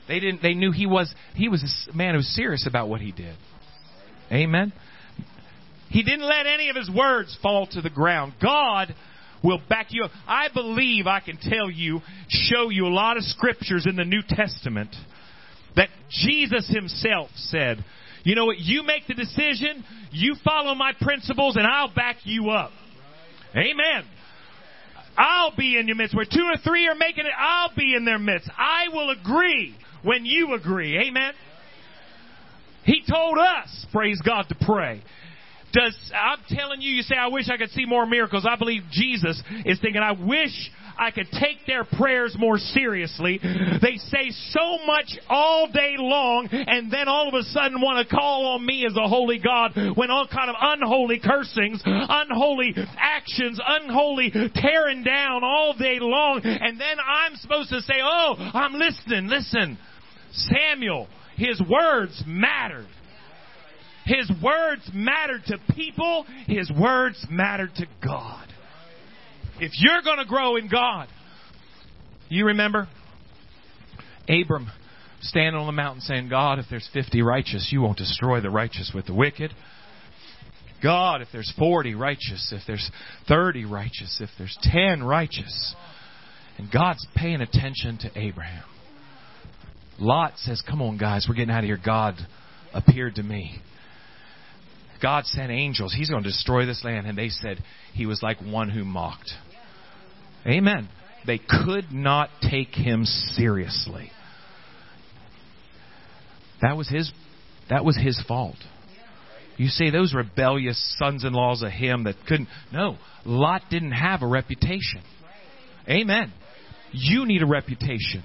[0.08, 0.42] They didn't.
[0.42, 1.12] They knew he was.
[1.34, 3.36] He was a man who was serious about what he did.
[4.30, 4.72] Amen.
[5.88, 8.34] He didn't let any of his words fall to the ground.
[8.42, 8.94] God
[9.42, 10.10] will back you up.
[10.26, 14.22] I believe I can tell you, show you a lot of scriptures in the New
[14.28, 14.94] Testament
[15.76, 17.84] that Jesus himself said,
[18.24, 22.50] you know what, you make the decision, you follow my principles, and I'll back you
[22.50, 22.72] up.
[23.54, 24.04] Amen.
[25.16, 26.14] I'll be in your midst.
[26.14, 28.50] Where two or three are making it, I'll be in their midst.
[28.58, 30.98] I will agree when you agree.
[31.08, 31.32] Amen.
[32.84, 35.02] He told us, praise God, to pray.
[35.72, 38.46] Does I'm telling you, you say, I wish I could see more miracles.
[38.48, 43.38] I believe Jesus is thinking, I wish I could take their prayers more seriously.
[43.42, 48.14] They say so much all day long and then all of a sudden want to
[48.14, 53.60] call on me as a holy God when all kind of unholy cursings, unholy actions,
[53.64, 56.40] unholy tearing down all day long.
[56.44, 59.78] And then I'm supposed to say, oh, I'm listening, listen.
[60.32, 62.88] Samuel, his words mattered.
[64.04, 66.26] His words mattered to people.
[66.46, 68.45] His words mattered to God.
[69.58, 71.08] If you're going to grow in God,
[72.28, 72.88] you remember
[74.28, 74.68] Abram
[75.20, 78.92] standing on the mountain saying, God, if there's 50 righteous, you won't destroy the righteous
[78.94, 79.52] with the wicked.
[80.82, 82.90] God, if there's 40 righteous, if there's
[83.28, 85.74] 30 righteous, if there's 10 righteous.
[86.58, 88.64] And God's paying attention to Abraham.
[89.98, 91.78] Lot says, Come on, guys, we're getting out of here.
[91.82, 92.16] God
[92.74, 93.60] appeared to me.
[95.02, 95.94] God sent angels.
[95.96, 97.06] He's going to destroy this land.
[97.06, 97.58] And they said
[97.92, 99.30] he was like one who mocked.
[100.46, 100.88] Amen.
[101.26, 104.10] They could not take him seriously.
[106.62, 107.12] That was his
[107.68, 108.56] that was his fault.
[109.56, 115.02] You say those rebellious sons-in-laws of him that couldn't no, Lot didn't have a reputation.
[115.88, 116.32] Amen.
[116.92, 118.22] You need a reputation.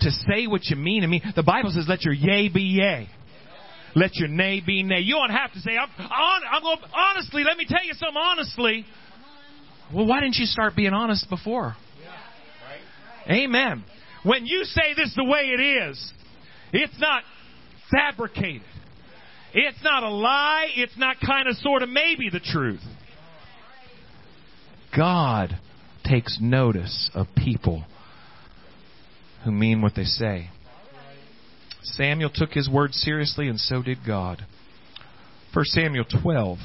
[0.00, 1.04] To say what you mean.
[1.04, 3.08] I mean, the Bible says let your yea be yea.
[3.94, 5.00] Let your nay be nay.
[5.00, 8.86] You don't have to say, I'm, I'm going, honestly, let me tell you something honestly.
[9.94, 11.76] Well, why didn't you start being honest before?
[13.30, 13.84] Amen.
[14.24, 16.12] When you say this the way it is,
[16.72, 17.22] it's not
[17.90, 18.62] fabricated.
[19.54, 20.68] It's not a lie.
[20.76, 22.80] It's not kind of, sort of, maybe the truth.
[24.96, 25.58] God
[26.04, 27.84] takes notice of people
[29.44, 30.50] who mean what they say.
[31.82, 34.46] Samuel took his word seriously, and so did God.
[35.52, 36.58] 1 Samuel 12.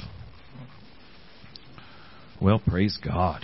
[2.39, 3.41] Well, praise God.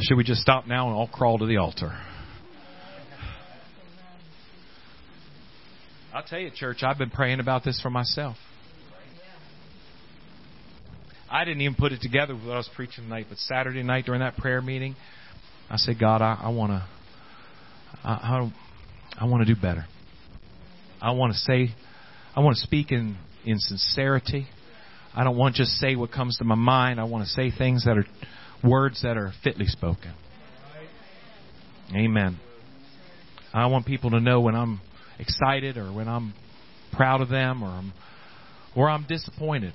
[0.00, 1.92] Should we just stop now and all crawl to the altar?
[6.14, 8.36] I'll tell you, church, I've been praying about this for myself.
[11.30, 14.06] I didn't even put it together with what I was preaching tonight, but Saturday night
[14.06, 14.96] during that prayer meeting,
[15.68, 16.86] I said, God, I, want to,
[18.02, 18.52] I, I,
[19.18, 19.84] I want to do better.
[21.02, 21.74] I want to say,
[22.34, 24.46] I want to speak in, in sincerity.
[25.16, 27.00] I don't want to just say what comes to my mind.
[27.00, 28.04] I want to say things that are
[28.62, 30.12] words that are fitly spoken.
[31.94, 32.38] Amen.
[33.54, 34.80] I want people to know when I'm
[35.18, 36.34] excited or when I'm
[36.92, 37.92] proud of them or I'm
[38.74, 39.74] or I'm disappointed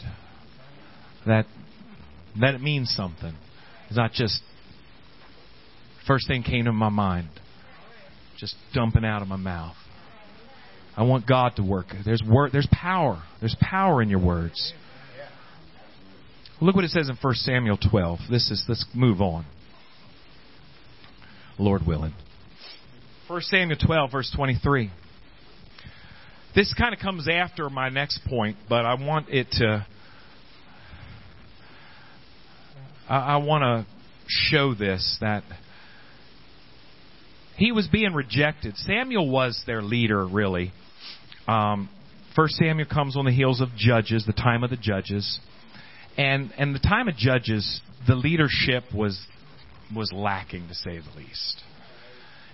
[1.25, 1.47] that
[2.39, 3.34] that it means something.
[3.88, 4.39] It's not just
[6.06, 7.30] first thing came to my mind
[8.38, 9.75] just dumping out of my mouth.
[10.95, 11.88] I want God to work.
[12.06, 13.23] There's word, there's power.
[13.39, 14.73] There's power in your words.
[16.62, 18.19] Look what it says in 1 Samuel 12.
[18.30, 19.45] This is let's move on.
[21.58, 22.13] Lord willing.
[23.28, 24.91] 1 Samuel 12 verse 23.
[26.54, 29.88] This kind of comes after my next point, but I want it to
[33.10, 33.91] I, I want to
[34.28, 35.43] show this that
[37.58, 38.78] he was being rejected.
[38.78, 40.71] Samuel was their leader, really.
[41.47, 41.89] Um,
[42.36, 45.39] First Samuel comes on the heels of Judges, the time of the Judges,
[46.21, 49.19] and and the time of Judges, the leadership was
[49.95, 51.63] was lacking to say the least.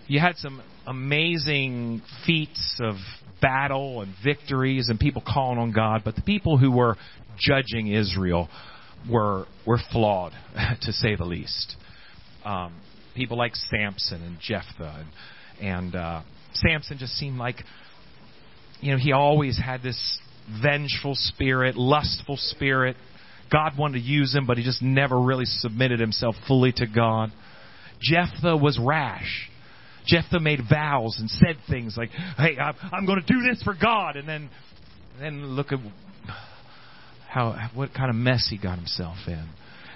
[0.08, 2.96] You had some amazing feats of
[3.42, 6.96] battle and victories and people calling on God, but the people who were
[7.38, 8.48] judging Israel,
[9.10, 10.32] were were flawed,
[10.82, 11.76] to say the least.
[12.46, 12.74] Um,
[13.16, 15.06] people like Samson and Jephthah,
[15.60, 16.22] and, and uh,
[16.54, 17.64] Samson just seemed like,
[18.80, 20.20] you know, he always had this
[20.64, 22.96] vengeful spirit, lustful spirit.
[23.52, 27.32] God wanted to use him, but he just never really submitted himself fully to God.
[28.02, 29.50] Jephthah was rash.
[30.06, 34.16] Jephthah made vows and said things like, "Hey, I'm going to do this for God,"
[34.16, 34.50] and then,
[35.20, 35.80] then look at
[37.28, 39.48] how what kind of mess he got himself in.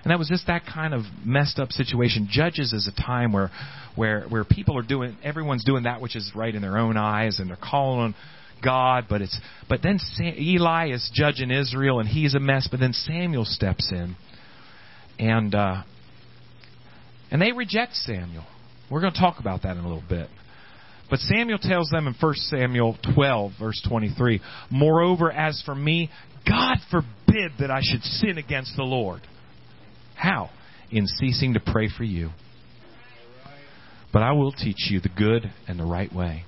[0.03, 2.27] And that was just that kind of messed up situation.
[2.29, 3.51] Judges is a time where,
[3.95, 7.39] where, where people are doing, everyone's doing that which is right in their own eyes,
[7.39, 8.15] and they're calling on
[8.63, 9.05] God.
[9.09, 12.67] But it's, but then Eli is judging Israel, and he's a mess.
[12.69, 14.15] But then Samuel steps in,
[15.19, 15.83] and uh,
[17.31, 18.45] and they reject Samuel.
[18.89, 20.29] We're going to talk about that in a little bit.
[21.09, 26.09] But Samuel tells them in 1 Samuel 12, verse 23, Moreover, as for me,
[26.47, 29.21] God forbid that I should sin against the Lord.
[30.15, 30.49] How?
[30.89, 32.29] In ceasing to pray for you.
[34.13, 36.43] But I will teach you the good and the right way.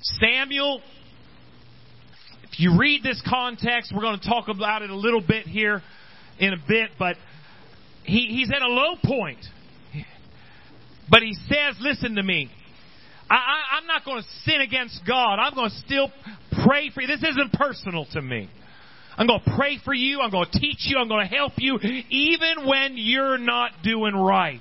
[0.00, 0.80] Samuel,
[2.44, 5.82] if you read this context, we're going to talk about it a little bit here
[6.38, 7.16] in a bit, but
[8.04, 9.38] he, he's at a low point.
[11.10, 12.50] But he says, listen to me.
[13.28, 15.34] I, am not going to sin against God.
[15.38, 16.10] I'm going to still
[16.64, 17.06] pray for you.
[17.06, 18.48] This isn't personal to me.
[19.16, 20.20] I'm going to pray for you.
[20.20, 20.98] I'm going to teach you.
[20.98, 21.78] I'm going to help you,
[22.10, 24.60] even when you're not doing right.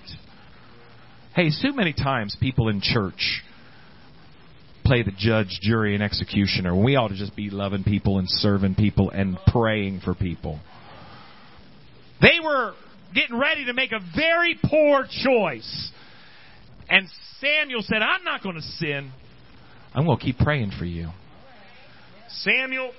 [1.34, 3.42] Hey, so many times people in church
[4.90, 6.76] play the judge, jury, and executioner.
[6.76, 10.60] We ought to just be loving people and serving people and praying for people.
[12.20, 12.74] They were
[13.14, 15.92] getting ready to make a very poor choice.
[16.90, 17.08] And
[17.40, 19.12] Samuel said, I'm not going to sin.
[19.94, 21.10] I'm going to keep praying for you.
[22.30, 22.92] Samuel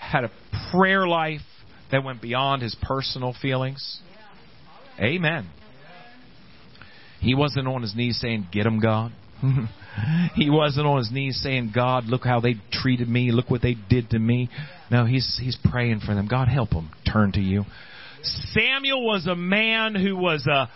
[0.00, 0.30] had a
[0.72, 1.42] prayer life
[1.92, 4.00] that went beyond his personal feelings.
[4.98, 5.48] Amen.
[7.20, 9.12] He wasn't on his knees saying, Get him, God.
[10.34, 13.32] he wasn't on his knees saying, God, look how they treated me.
[13.32, 14.48] Look what they did to me.
[14.90, 16.28] No, he's, he's praying for them.
[16.28, 17.64] God, help them turn to you.
[18.22, 20.68] Samuel was a man who was a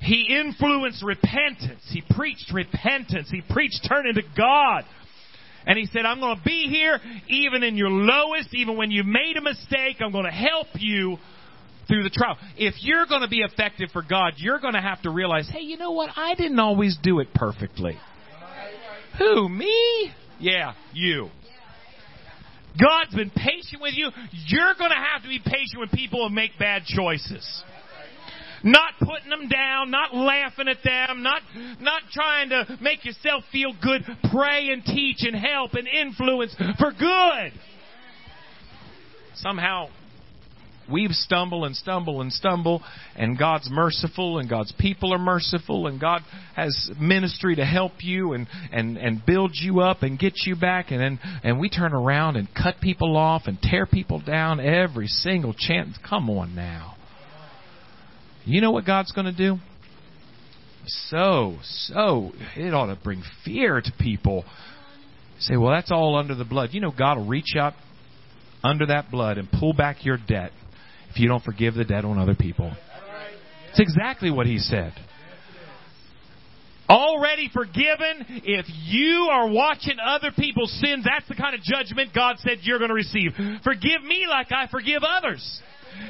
[0.00, 1.82] he influenced repentance.
[1.88, 3.28] He preached repentance.
[3.30, 4.84] He preached turning to God.
[5.66, 9.02] And he said, I'm going to be here even in your lowest, even when you
[9.02, 9.96] made a mistake.
[10.00, 11.16] I'm going to help you
[11.88, 12.36] through the trial.
[12.56, 15.60] If you're going to be effective for God, you're going to have to realize, hey,
[15.60, 16.10] you know what?
[16.16, 17.98] I didn't always do it perfectly.
[19.18, 19.48] Who?
[19.48, 20.12] Me?
[20.38, 21.30] Yeah, you.
[22.78, 24.10] God's been patient with you.
[24.46, 27.64] You're going to have to be patient with people who make bad choices.
[28.62, 31.40] Not putting them down, not laughing at them, not,
[31.80, 34.02] not trying to make yourself feel good.
[34.32, 37.52] Pray and teach and help and influence for good.
[39.36, 39.88] Somehow,
[40.90, 42.82] we stumble and stumble and stumble,
[43.16, 46.22] and God's merciful, and God's people are merciful, and God
[46.54, 50.90] has ministry to help you and, and, and build you up and get you back,
[50.90, 55.06] and then and we turn around and cut people off and tear people down every
[55.06, 55.96] single chance.
[56.08, 56.94] Come on now.
[58.44, 59.58] You know what God's going to do?
[60.86, 64.44] So, so, it ought to bring fear to people.
[65.40, 66.70] Say, well, that's all under the blood.
[66.72, 67.74] You know, God will reach out
[68.62, 70.52] under that blood and pull back your debt
[71.16, 72.70] if you don't forgive the debt on other people.
[73.70, 74.92] It's exactly what He said.
[76.90, 78.42] Already forgiven.
[78.44, 82.78] If you are watching other people's sins, that's the kind of judgment God said you're
[82.78, 83.32] going to receive.
[83.64, 85.62] Forgive me like I forgive others.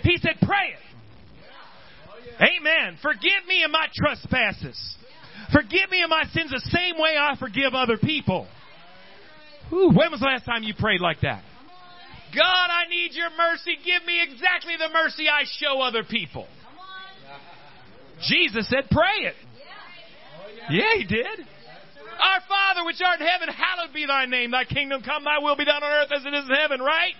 [0.02, 2.42] He said, pray it.
[2.42, 2.98] Amen.
[3.00, 4.96] Forgive me of my trespasses.
[5.52, 8.48] Forgive me of my sins the same way I forgive other people.
[9.70, 11.44] When was the last time you prayed like that?
[12.36, 13.76] God, I need your mercy.
[13.82, 16.46] Give me exactly the mercy I show other people.
[18.28, 19.34] Jesus said, pray it.
[20.70, 21.46] Yeah, he did.
[22.16, 24.50] Our Father which art in heaven, hallowed be thy name.
[24.50, 27.12] Thy kingdom come, thy will be done on earth as it is in heaven, right?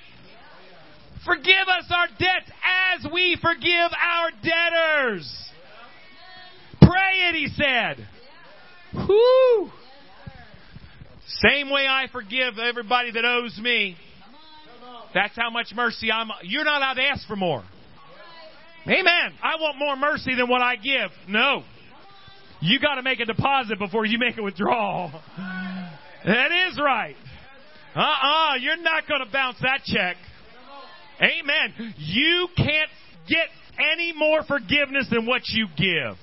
[1.24, 2.51] Forgive us our debts
[2.95, 5.51] as we forgive our debtors.
[6.80, 8.09] Pray it, he said.
[8.95, 9.70] Whoo!
[11.26, 13.97] Same way I forgive everybody that owes me.
[15.14, 16.28] That's how much mercy I'm.
[16.42, 17.62] You're not allowed to ask for more.
[18.86, 19.32] Amen.
[19.42, 21.11] I want more mercy than what I give.
[21.28, 21.64] No.
[22.61, 25.11] You got to make a deposit before you make a withdrawal.
[26.24, 27.16] That is right.
[27.94, 28.54] Uh uh-uh, uh.
[28.57, 30.16] you are not going to bounce that check.
[31.20, 31.94] Amen.
[31.96, 32.90] You can't
[33.28, 33.48] get
[33.78, 36.16] any more forgiveness than what you give.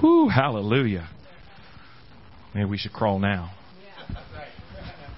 [0.00, 1.08] Whew, hallelujah.
[2.54, 3.52] Maybe we should crawl now.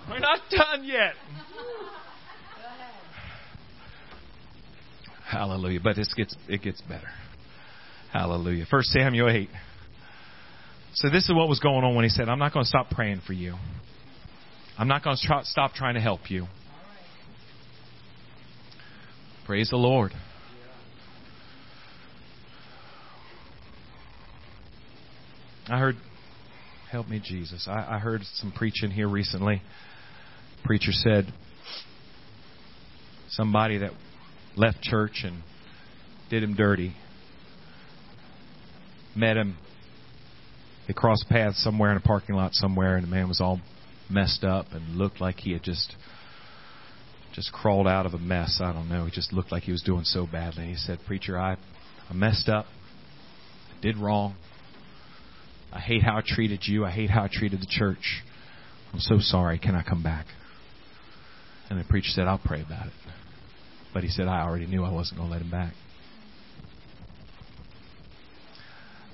[0.08, 1.14] We're not done yet.
[5.30, 5.80] Hallelujah.
[5.82, 7.08] But it gets it gets better.
[8.12, 8.66] Hallelujah.
[8.68, 9.50] First Samuel eight.
[10.94, 12.90] So this is what was going on when he said, I'm not going to stop
[12.90, 13.54] praying for you.
[14.76, 16.46] I'm not going to stop trying to help you.
[19.46, 20.12] Praise the Lord.
[25.68, 25.94] I heard,
[26.90, 27.68] help me, Jesus.
[27.68, 29.62] I, I heard some preaching here recently.
[30.64, 31.32] Preacher said,
[33.28, 33.92] somebody that
[34.56, 35.42] left church and
[36.28, 36.94] did him dirty
[39.14, 39.56] met him.
[40.86, 43.60] They crossed paths somewhere in a parking lot somewhere, and the man was all
[44.08, 45.94] messed up and looked like he had just
[47.32, 48.58] just crawled out of a mess.
[48.60, 49.04] I don't know.
[49.04, 50.66] He just looked like he was doing so badly.
[50.66, 51.56] He said, "Preacher, I
[52.08, 52.66] I messed up.
[53.70, 54.34] I did wrong.
[55.72, 56.84] I hate how I treated you.
[56.84, 58.22] I hate how I treated the church.
[58.92, 59.58] I'm so sorry.
[59.58, 60.26] Can I come back?"
[61.68, 62.92] And the preacher said, "I'll pray about it."
[63.92, 65.74] But he said, "I already knew I wasn't going to let him back."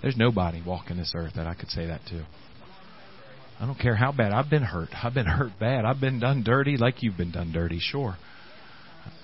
[0.02, 2.26] There's nobody walking this earth that I could say that to.
[3.58, 4.32] I don't care how bad.
[4.32, 4.90] I've been hurt.
[4.92, 5.84] I've been hurt bad.
[5.84, 7.78] I've been done dirty like you've been done dirty.
[7.80, 8.16] Sure.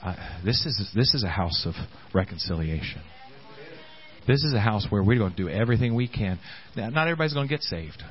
[0.02, 1.74] I, this is this is a house of
[2.14, 3.02] reconciliation.
[4.26, 6.38] This is a house where we're going to do everything we can.
[6.76, 8.02] Now, not everybody's going to get saved,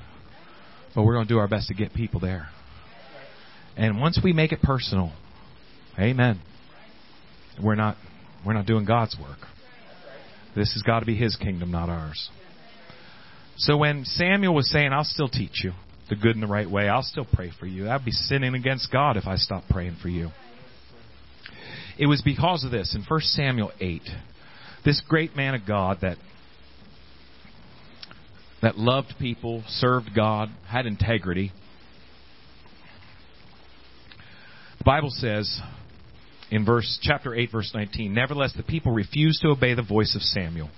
[0.94, 2.50] but we're going to do our best to get people there.
[3.78, 5.14] And once we make it personal,
[6.00, 6.40] Amen.
[7.62, 7.98] We're not
[8.46, 9.40] we're not doing God's work.
[10.56, 12.30] This has got to be His kingdom, not ours.
[13.58, 15.72] So when Samuel was saying, I'll still teach you
[16.10, 18.92] the good and the right way, I'll still pray for you, I'd be sinning against
[18.92, 20.30] God if I stopped praying for you.
[21.98, 22.96] It was because of this.
[22.96, 24.02] In 1 Samuel 8,
[24.84, 26.18] this great man of God that
[28.62, 31.52] that loved people, served God, had integrity.
[34.78, 35.60] The Bible says
[36.52, 40.22] in verse chapter 8 verse 19, nevertheless the people refused to obey the voice of
[40.22, 40.70] Samuel.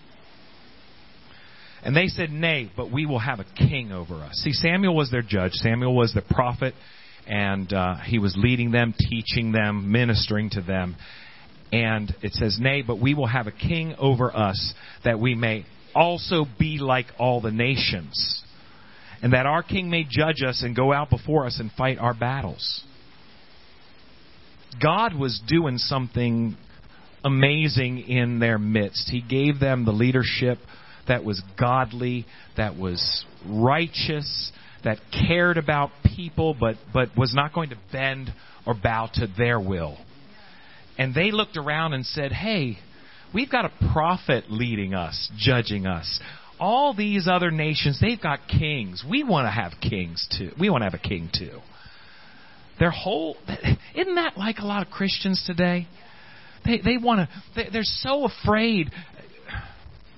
[1.83, 4.35] And they said, Nay, but we will have a king over us.
[4.35, 5.51] See, Samuel was their judge.
[5.53, 6.73] Samuel was the prophet,
[7.27, 10.95] and uh, he was leading them, teaching them, ministering to them.
[11.73, 15.65] And it says, Nay, but we will have a king over us, that we may
[15.93, 18.43] also be like all the nations,
[19.21, 22.13] and that our king may judge us and go out before us and fight our
[22.13, 22.83] battles.
[24.81, 26.57] God was doing something
[27.23, 29.09] amazing in their midst.
[29.09, 30.59] He gave them the leadership
[31.07, 32.25] that was godly,
[32.57, 34.51] that was righteous,
[34.83, 34.97] that
[35.27, 38.33] cared about people, but, but was not going to bend
[38.65, 39.97] or bow to their will.
[40.97, 42.77] And they looked around and said, Hey,
[43.33, 46.19] we've got a prophet leading us, judging us.
[46.59, 49.03] All these other nations, they've got kings.
[49.09, 50.51] We want to have kings too.
[50.59, 51.59] We want to have a king too.
[52.83, 53.37] Their whole,
[53.95, 55.87] isn't that like a lot of Christians today?
[56.65, 58.91] They, they want to, they, they're so afraid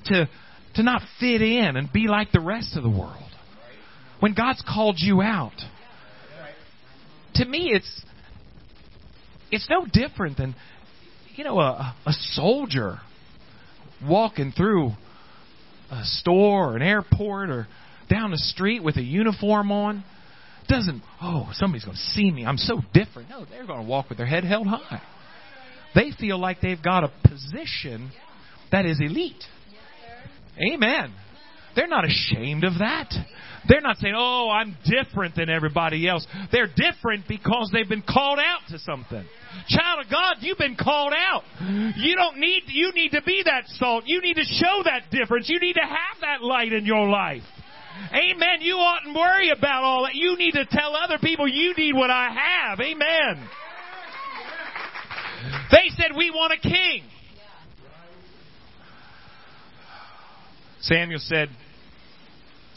[0.06, 0.28] to,
[0.74, 3.30] to not fit in and be like the rest of the world.
[4.20, 5.54] When God's called you out.
[7.36, 8.04] To me, it's,
[9.52, 10.56] it's no different than,
[11.36, 12.98] you know, a, a soldier
[14.04, 14.94] walking through
[15.92, 17.68] a store or an airport or
[18.10, 20.04] down the street with a uniform on
[20.68, 22.46] doesn't, oh, somebody's going to see me.
[22.46, 23.30] I'm so different.
[23.30, 25.02] No, they're going to walk with their head held high.
[25.94, 28.12] They feel like they've got a position
[28.72, 29.44] that is elite.
[30.74, 31.14] Amen.
[31.76, 33.14] They're not ashamed of that.
[33.68, 36.26] They're not saying, oh, I'm different than everybody else.
[36.52, 39.26] They're different because they've been called out to something.
[39.68, 41.44] Child of God, you've been called out.
[41.98, 44.04] You don't need, you need to be that salt.
[44.06, 45.50] You need to show that difference.
[45.50, 47.42] You need to have that light in your life.
[48.12, 48.62] Amen.
[48.62, 50.16] You oughtn't worry about all that.
[50.16, 52.80] You need to tell other people you need what I have.
[52.80, 53.50] Amen.
[55.72, 57.04] They said, we want a king.
[60.82, 61.50] Samuel said,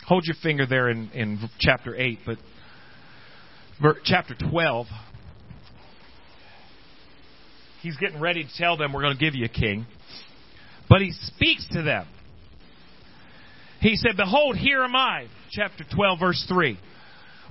[0.06, 2.38] hold your finger there in, in chapter 8, but
[4.04, 4.86] chapter 12,
[7.82, 9.86] he's getting ready to tell them, we're going to give you a king.
[10.88, 12.06] But he speaks to them.
[13.80, 15.26] He said, Behold, here am I.
[15.50, 16.78] Chapter 12, verse 3.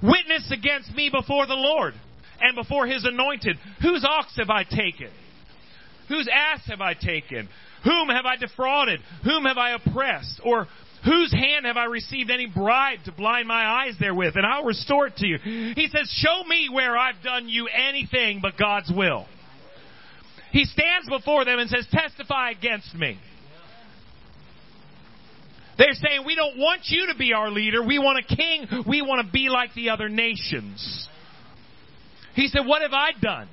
[0.04, 1.94] Witness against me before the Lord
[2.40, 3.58] and before his anointed.
[3.82, 5.10] Whose ox have I taken?
[6.10, 7.50] Whose ass have I taken?
[7.84, 9.00] Whom have I defrauded?
[9.24, 10.42] Whom have I oppressed?
[10.44, 10.68] Or
[11.04, 14.36] whose hand have I received any bribe to blind my eyes therewith?
[14.36, 15.38] And I'll restore it to you.
[15.38, 19.26] He says, Show me where I've done you anything but God's will.
[20.52, 23.20] He stands before them and says, Testify against me.
[25.78, 27.86] They're saying, We don't want you to be our leader.
[27.86, 28.84] We want a king.
[28.88, 31.08] We want to be like the other nations.
[32.36, 33.50] He said, What have I done?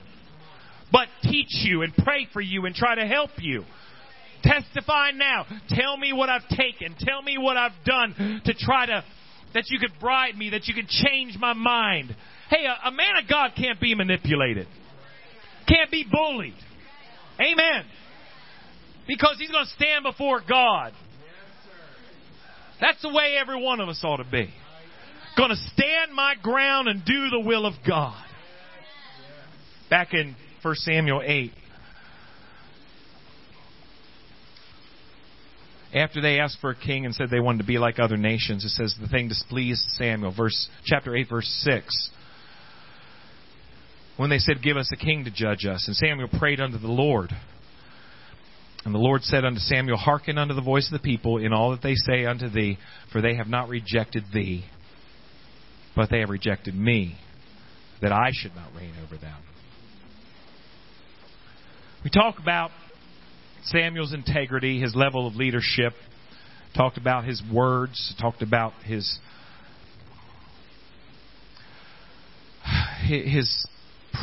[0.91, 3.65] But teach you and pray for you and try to help you.
[4.43, 5.47] Testify now.
[5.71, 6.95] Tell me what I've taken.
[6.99, 9.05] Tell me what I've done to try to,
[9.55, 12.15] that you could bribe me, that you could change my mind.
[12.51, 14.67] Hey, a, a man of God can't be manipulated.
[15.67, 16.55] Can't be bullied.
[17.41, 17.85] Amen.
[19.09, 20.93] Because he's going to stand before God.
[22.85, 24.53] That's the way every one of us ought to be.
[25.39, 28.23] Going to stand my ground and do the will of God.
[29.89, 31.51] Back in 1 Samuel 8.
[35.95, 38.67] After they asked for a king and said they wanted to be like other nations,
[38.67, 40.35] it says the thing displeased Samuel.
[40.37, 42.11] Verse chapter 8, verse 6
[44.17, 45.89] when they said, Give us a king to judge us.
[45.89, 47.31] And Samuel prayed unto the Lord.
[48.85, 51.71] And the Lord said unto Samuel, Hearken unto the voice of the people in all
[51.71, 52.79] that they say unto thee,
[53.13, 54.65] for they have not rejected thee,
[55.97, 57.17] but they have rejected me,
[58.03, 59.39] that I should not reign over them.
[62.05, 62.71] We talk about
[63.65, 65.95] Samuel's integrity, his level of leadership,
[66.77, 69.19] talked about his words, talked about his
[73.07, 73.67] his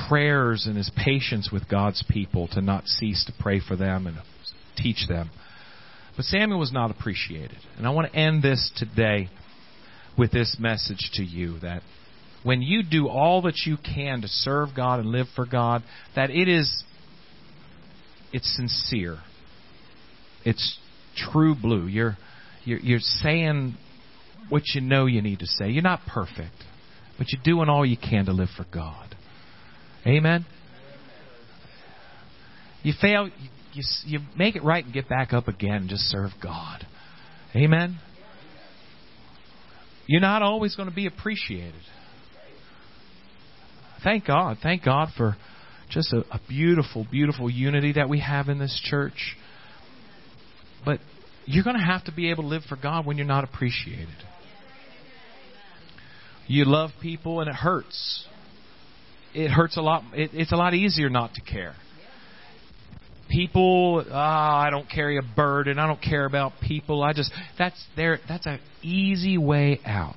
[0.07, 4.17] prayers and his patience with God's people to not cease to pray for them and
[4.75, 5.29] teach them.
[6.15, 7.57] But Samuel was not appreciated.
[7.77, 9.29] And I want to end this today
[10.17, 11.81] with this message to you that
[12.43, 15.83] when you do all that you can to serve God and live for God,
[16.15, 16.83] that it is
[18.33, 19.19] it's sincere.
[20.43, 20.77] It's
[21.15, 21.87] true blue.
[21.87, 22.17] You're
[22.63, 23.75] you're, you're saying
[24.49, 25.69] what you know you need to say.
[25.69, 26.55] You're not perfect,
[27.17, 29.15] but you're doing all you can to live for God.
[30.05, 30.45] Amen.
[32.83, 33.29] You fail,
[33.73, 36.85] you, you, make it right and get back up again and just serve God.
[37.55, 37.99] Amen.
[40.07, 41.81] You're not always going to be appreciated.
[44.03, 44.57] Thank God.
[44.61, 45.37] Thank God for
[45.89, 49.35] just a, a beautiful, beautiful unity that we have in this church.
[50.83, 50.99] But
[51.45, 54.07] you're going to have to be able to live for God when you're not appreciated.
[56.47, 58.25] You love people and it hurts
[59.33, 60.03] it hurts a lot.
[60.13, 61.75] It, it's a lot easier not to care.
[63.31, 65.79] People, ah, oh, I don't carry a burden.
[65.79, 67.01] I don't care about people.
[67.01, 68.19] I just that's there.
[68.27, 70.15] That's an easy way out.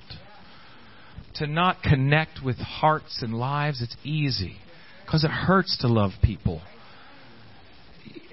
[1.36, 4.56] To not connect with hearts and lives, it's easy
[5.04, 6.60] because it hurts to love people.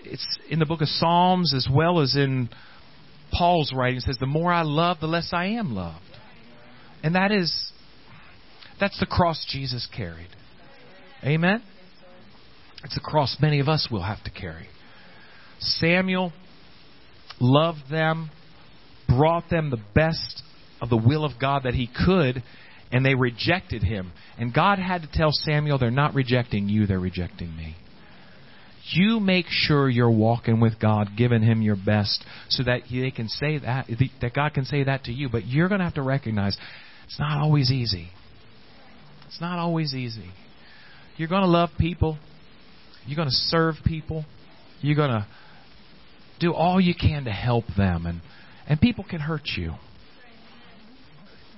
[0.03, 2.49] It's in the book of Psalms as well as in
[3.32, 3.97] Paul's writing.
[3.97, 6.17] It says, "The more I love, the less I am loved,"
[7.03, 7.71] and that is
[8.79, 10.29] that's the cross Jesus carried.
[11.23, 11.61] Amen?
[12.84, 14.67] It's a cross many of us will have to carry.
[15.59, 16.34] Samuel
[17.39, 18.32] loved them,
[19.07, 20.41] brought them the best
[20.82, 22.43] of the will of God that he could,
[22.91, 24.11] and they rejected him.
[24.38, 27.75] And God had to tell Samuel, they're not rejecting you, they're rejecting me.
[28.89, 33.29] You make sure you're walking with God, giving Him your best, so that they can
[33.29, 33.88] say that,
[34.21, 35.29] that God can say that to you.
[35.29, 36.57] But you're going to have to recognize
[37.05, 38.09] it's not always easy.
[39.27, 40.29] It's not always easy.
[41.17, 42.17] You're going to love people.
[43.06, 44.26] You're going to serve people.
[44.82, 45.28] You're going to
[46.39, 48.06] do all you can to help them.
[48.06, 48.22] And,
[48.68, 49.74] and people can hurt you.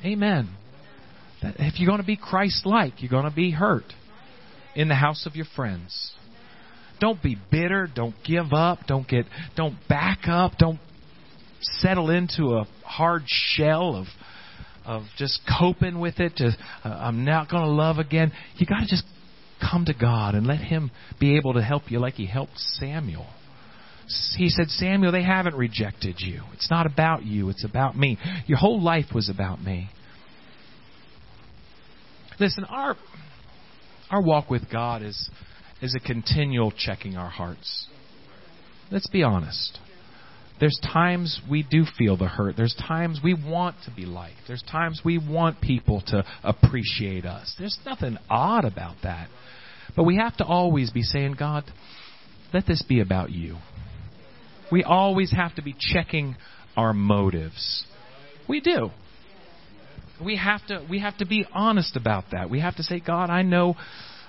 [0.06, 0.50] Amen.
[1.42, 3.86] If you're going to be Christ like, you're going to be hurt
[4.76, 6.14] in the house of your friends.
[7.00, 7.90] Don't be bitter.
[7.94, 8.80] Don't give up.
[8.88, 9.26] Don't get.
[9.56, 10.54] Don't back up.
[10.58, 10.80] Don't
[11.60, 14.08] settle into a hard shell of
[14.86, 16.38] of just coping with it.
[16.38, 16.52] To
[16.84, 18.32] uh, I'm not going to love again.
[18.56, 19.04] You got to just
[19.72, 23.28] come to God and let Him be able to help you like He helped Samuel.
[24.38, 26.44] He said, Samuel, they haven't rejected you.
[26.54, 28.18] It's not about you, it's about me.
[28.48, 29.90] Your whole life was about me.
[32.40, 32.96] Listen, our
[34.10, 35.30] our walk with God is
[35.82, 37.88] is a continual checking our hearts.
[38.92, 39.80] Let's be honest.
[40.60, 42.56] There's times we do feel the hurt.
[42.56, 44.38] There's times we want to be liked.
[44.48, 47.56] There's times we want people to appreciate us.
[47.58, 49.30] There's nothing odd about that.
[49.96, 51.64] But we have to always be saying, God,
[52.54, 53.58] let this be about you.
[54.72, 56.36] We always have to be checking
[56.76, 57.86] our motives.
[58.48, 58.90] We do.
[60.24, 62.50] We have to we have to be honest about that.
[62.50, 63.76] We have to say, God, I know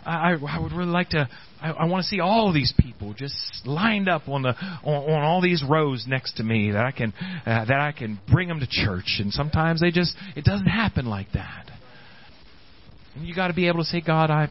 [0.05, 1.29] I, I would really like to.
[1.61, 3.35] I, I want to see all these people just
[3.65, 7.13] lined up on the on, on all these rows next to me that I can
[7.47, 9.19] uh, that I can bring them to church.
[9.21, 11.71] And sometimes they just it doesn't happen like that.
[13.15, 14.49] And you got to be able to say, God, I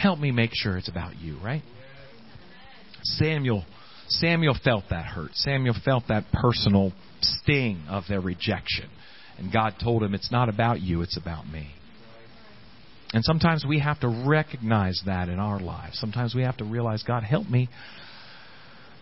[0.00, 1.62] help me make sure it's about you, right?
[3.02, 3.64] Samuel
[4.08, 5.34] Samuel felt that hurt.
[5.34, 8.88] Samuel felt that personal sting of their rejection.
[9.38, 11.68] And God told him, It's not about you, it's about me.
[13.12, 15.98] And sometimes we have to recognize that in our lives.
[15.98, 17.68] Sometimes we have to realize, God, help me.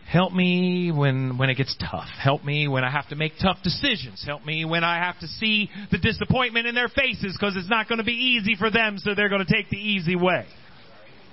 [0.08, 2.06] Help me when, when it gets tough.
[2.20, 4.22] Help me when I have to make tough decisions.
[4.24, 7.88] Help me when I have to see the disappointment in their faces because it's not
[7.88, 10.46] going to be easy for them, so they're going to take the easy way.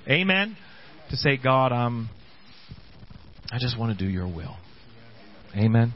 [0.08, 0.58] Amen.
[1.10, 2.10] To say, God, um,
[3.52, 4.56] I just want to do your will.
[5.56, 5.94] Amen.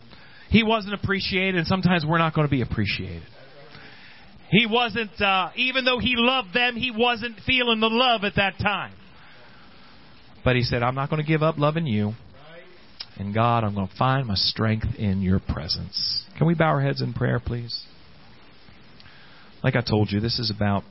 [0.50, 3.24] He wasn't appreciated, and sometimes we're not going to be appreciated.
[4.50, 8.58] He wasn't, uh, even though he loved them, he wasn't feeling the love at that
[8.60, 8.94] time.
[10.46, 12.14] But he said, I'm not going to give up loving you.
[13.18, 16.24] And God, I'm going to find my strength in your presence.
[16.38, 17.84] Can we bow our heads in prayer, please?
[19.64, 20.84] Like I told you, this is about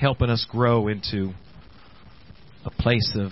[0.00, 1.32] helping us grow into
[2.64, 3.30] a place of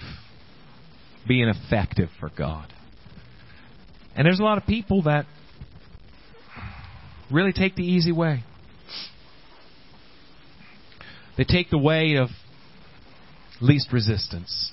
[1.27, 2.73] being effective for God.
[4.17, 5.27] And there's a lot of people that
[7.31, 8.45] really take the easy way.
[11.37, 12.29] They take the way of
[13.61, 14.73] least resistance.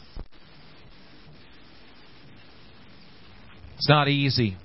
[3.78, 4.58] It's not easy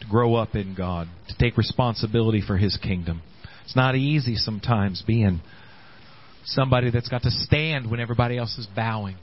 [0.00, 3.22] to grow up in God, to take responsibility for His kingdom.
[3.64, 5.40] It's not easy sometimes being
[6.48, 9.16] somebody that's got to stand when everybody else is bowing.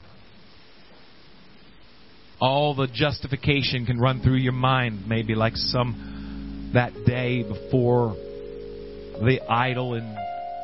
[2.40, 9.40] All the justification can run through your mind, maybe like some that day before the
[9.48, 10.16] idol in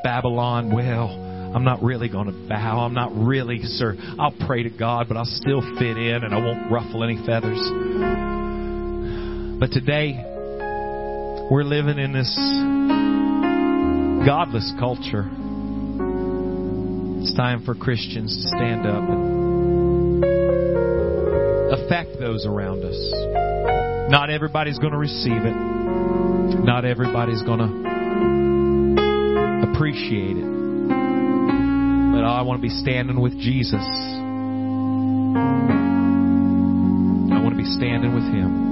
[0.05, 0.75] Babylon.
[0.75, 1.09] Well,
[1.55, 2.81] I'm not really going to bow.
[2.81, 3.97] I'm not really, sir.
[4.19, 7.61] I'll pray to God, but I'll still fit in and I won't ruffle any feathers.
[9.59, 10.21] But today,
[11.51, 12.35] we're living in this
[14.27, 15.31] godless culture.
[17.23, 20.25] It's time for Christians to stand up and
[21.73, 22.99] affect those around us.
[24.11, 25.55] Not everybody's going to receive it.
[26.65, 27.67] Not everybody's going to
[29.71, 30.49] appreciate it.
[32.13, 33.87] But I want to be standing with Jesus.
[37.31, 38.72] I want to be standing with Him.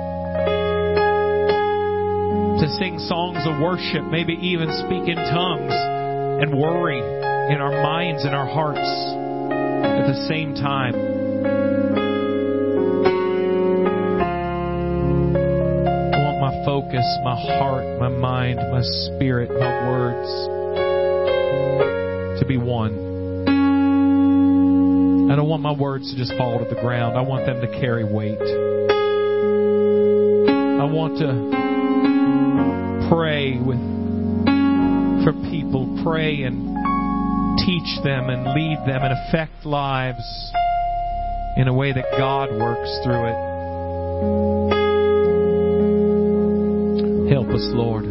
[2.61, 8.23] to sing songs of worship, maybe even speak in tongues and worry in our minds
[8.23, 10.93] and our hearts at the same time.
[16.13, 20.29] I want my focus, my heart, my mind, my spirit, my words
[22.41, 22.93] to be one.
[25.31, 27.17] I don't want my words to just fall to the ground.
[27.17, 28.37] I want them to carry weight.
[30.79, 31.60] I want to
[33.11, 33.77] pray with
[35.25, 40.23] for people, pray and teach them and lead them and affect lives
[41.57, 43.35] in a way that God works through it.
[47.33, 48.05] Help us, Lord.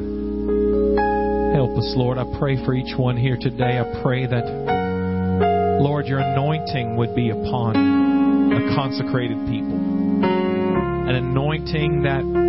[1.54, 2.18] Help us, Lord.
[2.18, 3.80] I pray for each one here today.
[3.80, 4.44] I pray that,
[5.80, 9.78] Lord, your anointing would be upon a consecrated people.
[11.08, 12.39] An anointing that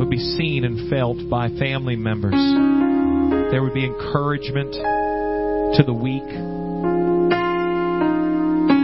[0.00, 2.32] would be seen and felt by family members.
[3.50, 6.24] There would be encouragement to the weak,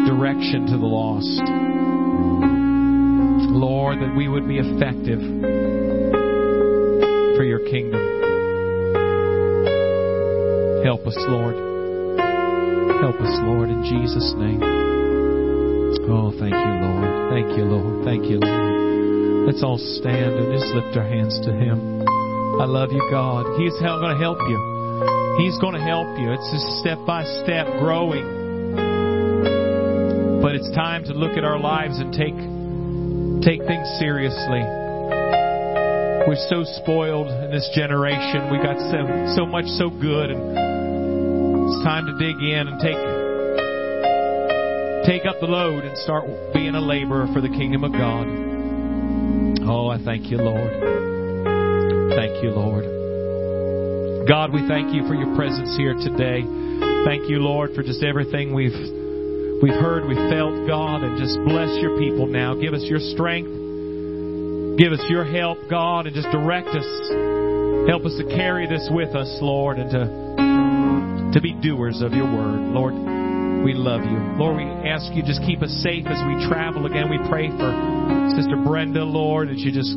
[0.05, 1.41] direction to the lost.
[3.51, 5.21] Lord, that we would be effective
[7.35, 8.03] for your kingdom.
[10.85, 11.57] Help us, Lord.
[13.01, 14.61] Help us, Lord, in Jesus' name.
[16.13, 17.31] Oh, thank you, Lord.
[17.33, 18.05] Thank you, Lord.
[18.05, 18.66] Thank you, Lord.
[19.47, 22.03] Let's all stand and just lift our hands to Him.
[22.59, 23.47] I love you, God.
[23.55, 24.59] He's going to help you.
[25.39, 26.35] He's going to help you.
[26.35, 28.27] It's just step by step growing.
[30.43, 32.35] But it's time to look at our lives and take
[33.47, 34.67] take things seriously.
[36.27, 38.51] We're so spoiled in this generation.
[38.51, 39.07] We got so
[39.39, 40.43] so much so good and
[41.71, 42.99] it's time to dig in and take
[45.07, 48.46] take up the load and start being a laborer for the kingdom of God.
[49.97, 50.77] I thank you, Lord.
[52.13, 52.85] Thank you, Lord.
[54.29, 56.45] God, we thank you for your presence here today.
[57.09, 58.77] Thank you, Lord, for just everything we've
[59.65, 62.53] we've heard, we've felt, God, and just bless your people now.
[62.53, 63.49] Give us your strength.
[64.77, 67.89] Give us your help, God, and just direct us.
[67.89, 70.05] Help us to carry this with us, Lord, and to
[71.33, 72.61] to be doers of your word.
[72.69, 72.93] Lord,
[73.65, 74.21] we love you.
[74.37, 77.09] Lord, we ask you just keep us safe as we travel again.
[77.09, 77.96] We pray for
[78.37, 79.93] Sister Brenda, Lord, that you just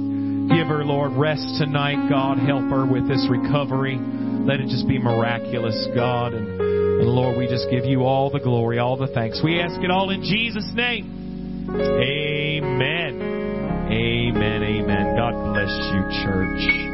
[0.50, 2.10] give her, Lord, rest tonight.
[2.10, 3.98] God, help her with this recovery.
[4.00, 6.34] Let it just be miraculous, God.
[6.34, 9.42] And, and Lord, we just give you all the glory, all the thanks.
[9.44, 11.68] We ask it all in Jesus' name.
[11.70, 13.22] Amen.
[13.92, 14.64] Amen.
[14.64, 15.16] Amen.
[15.16, 16.89] God bless you, church.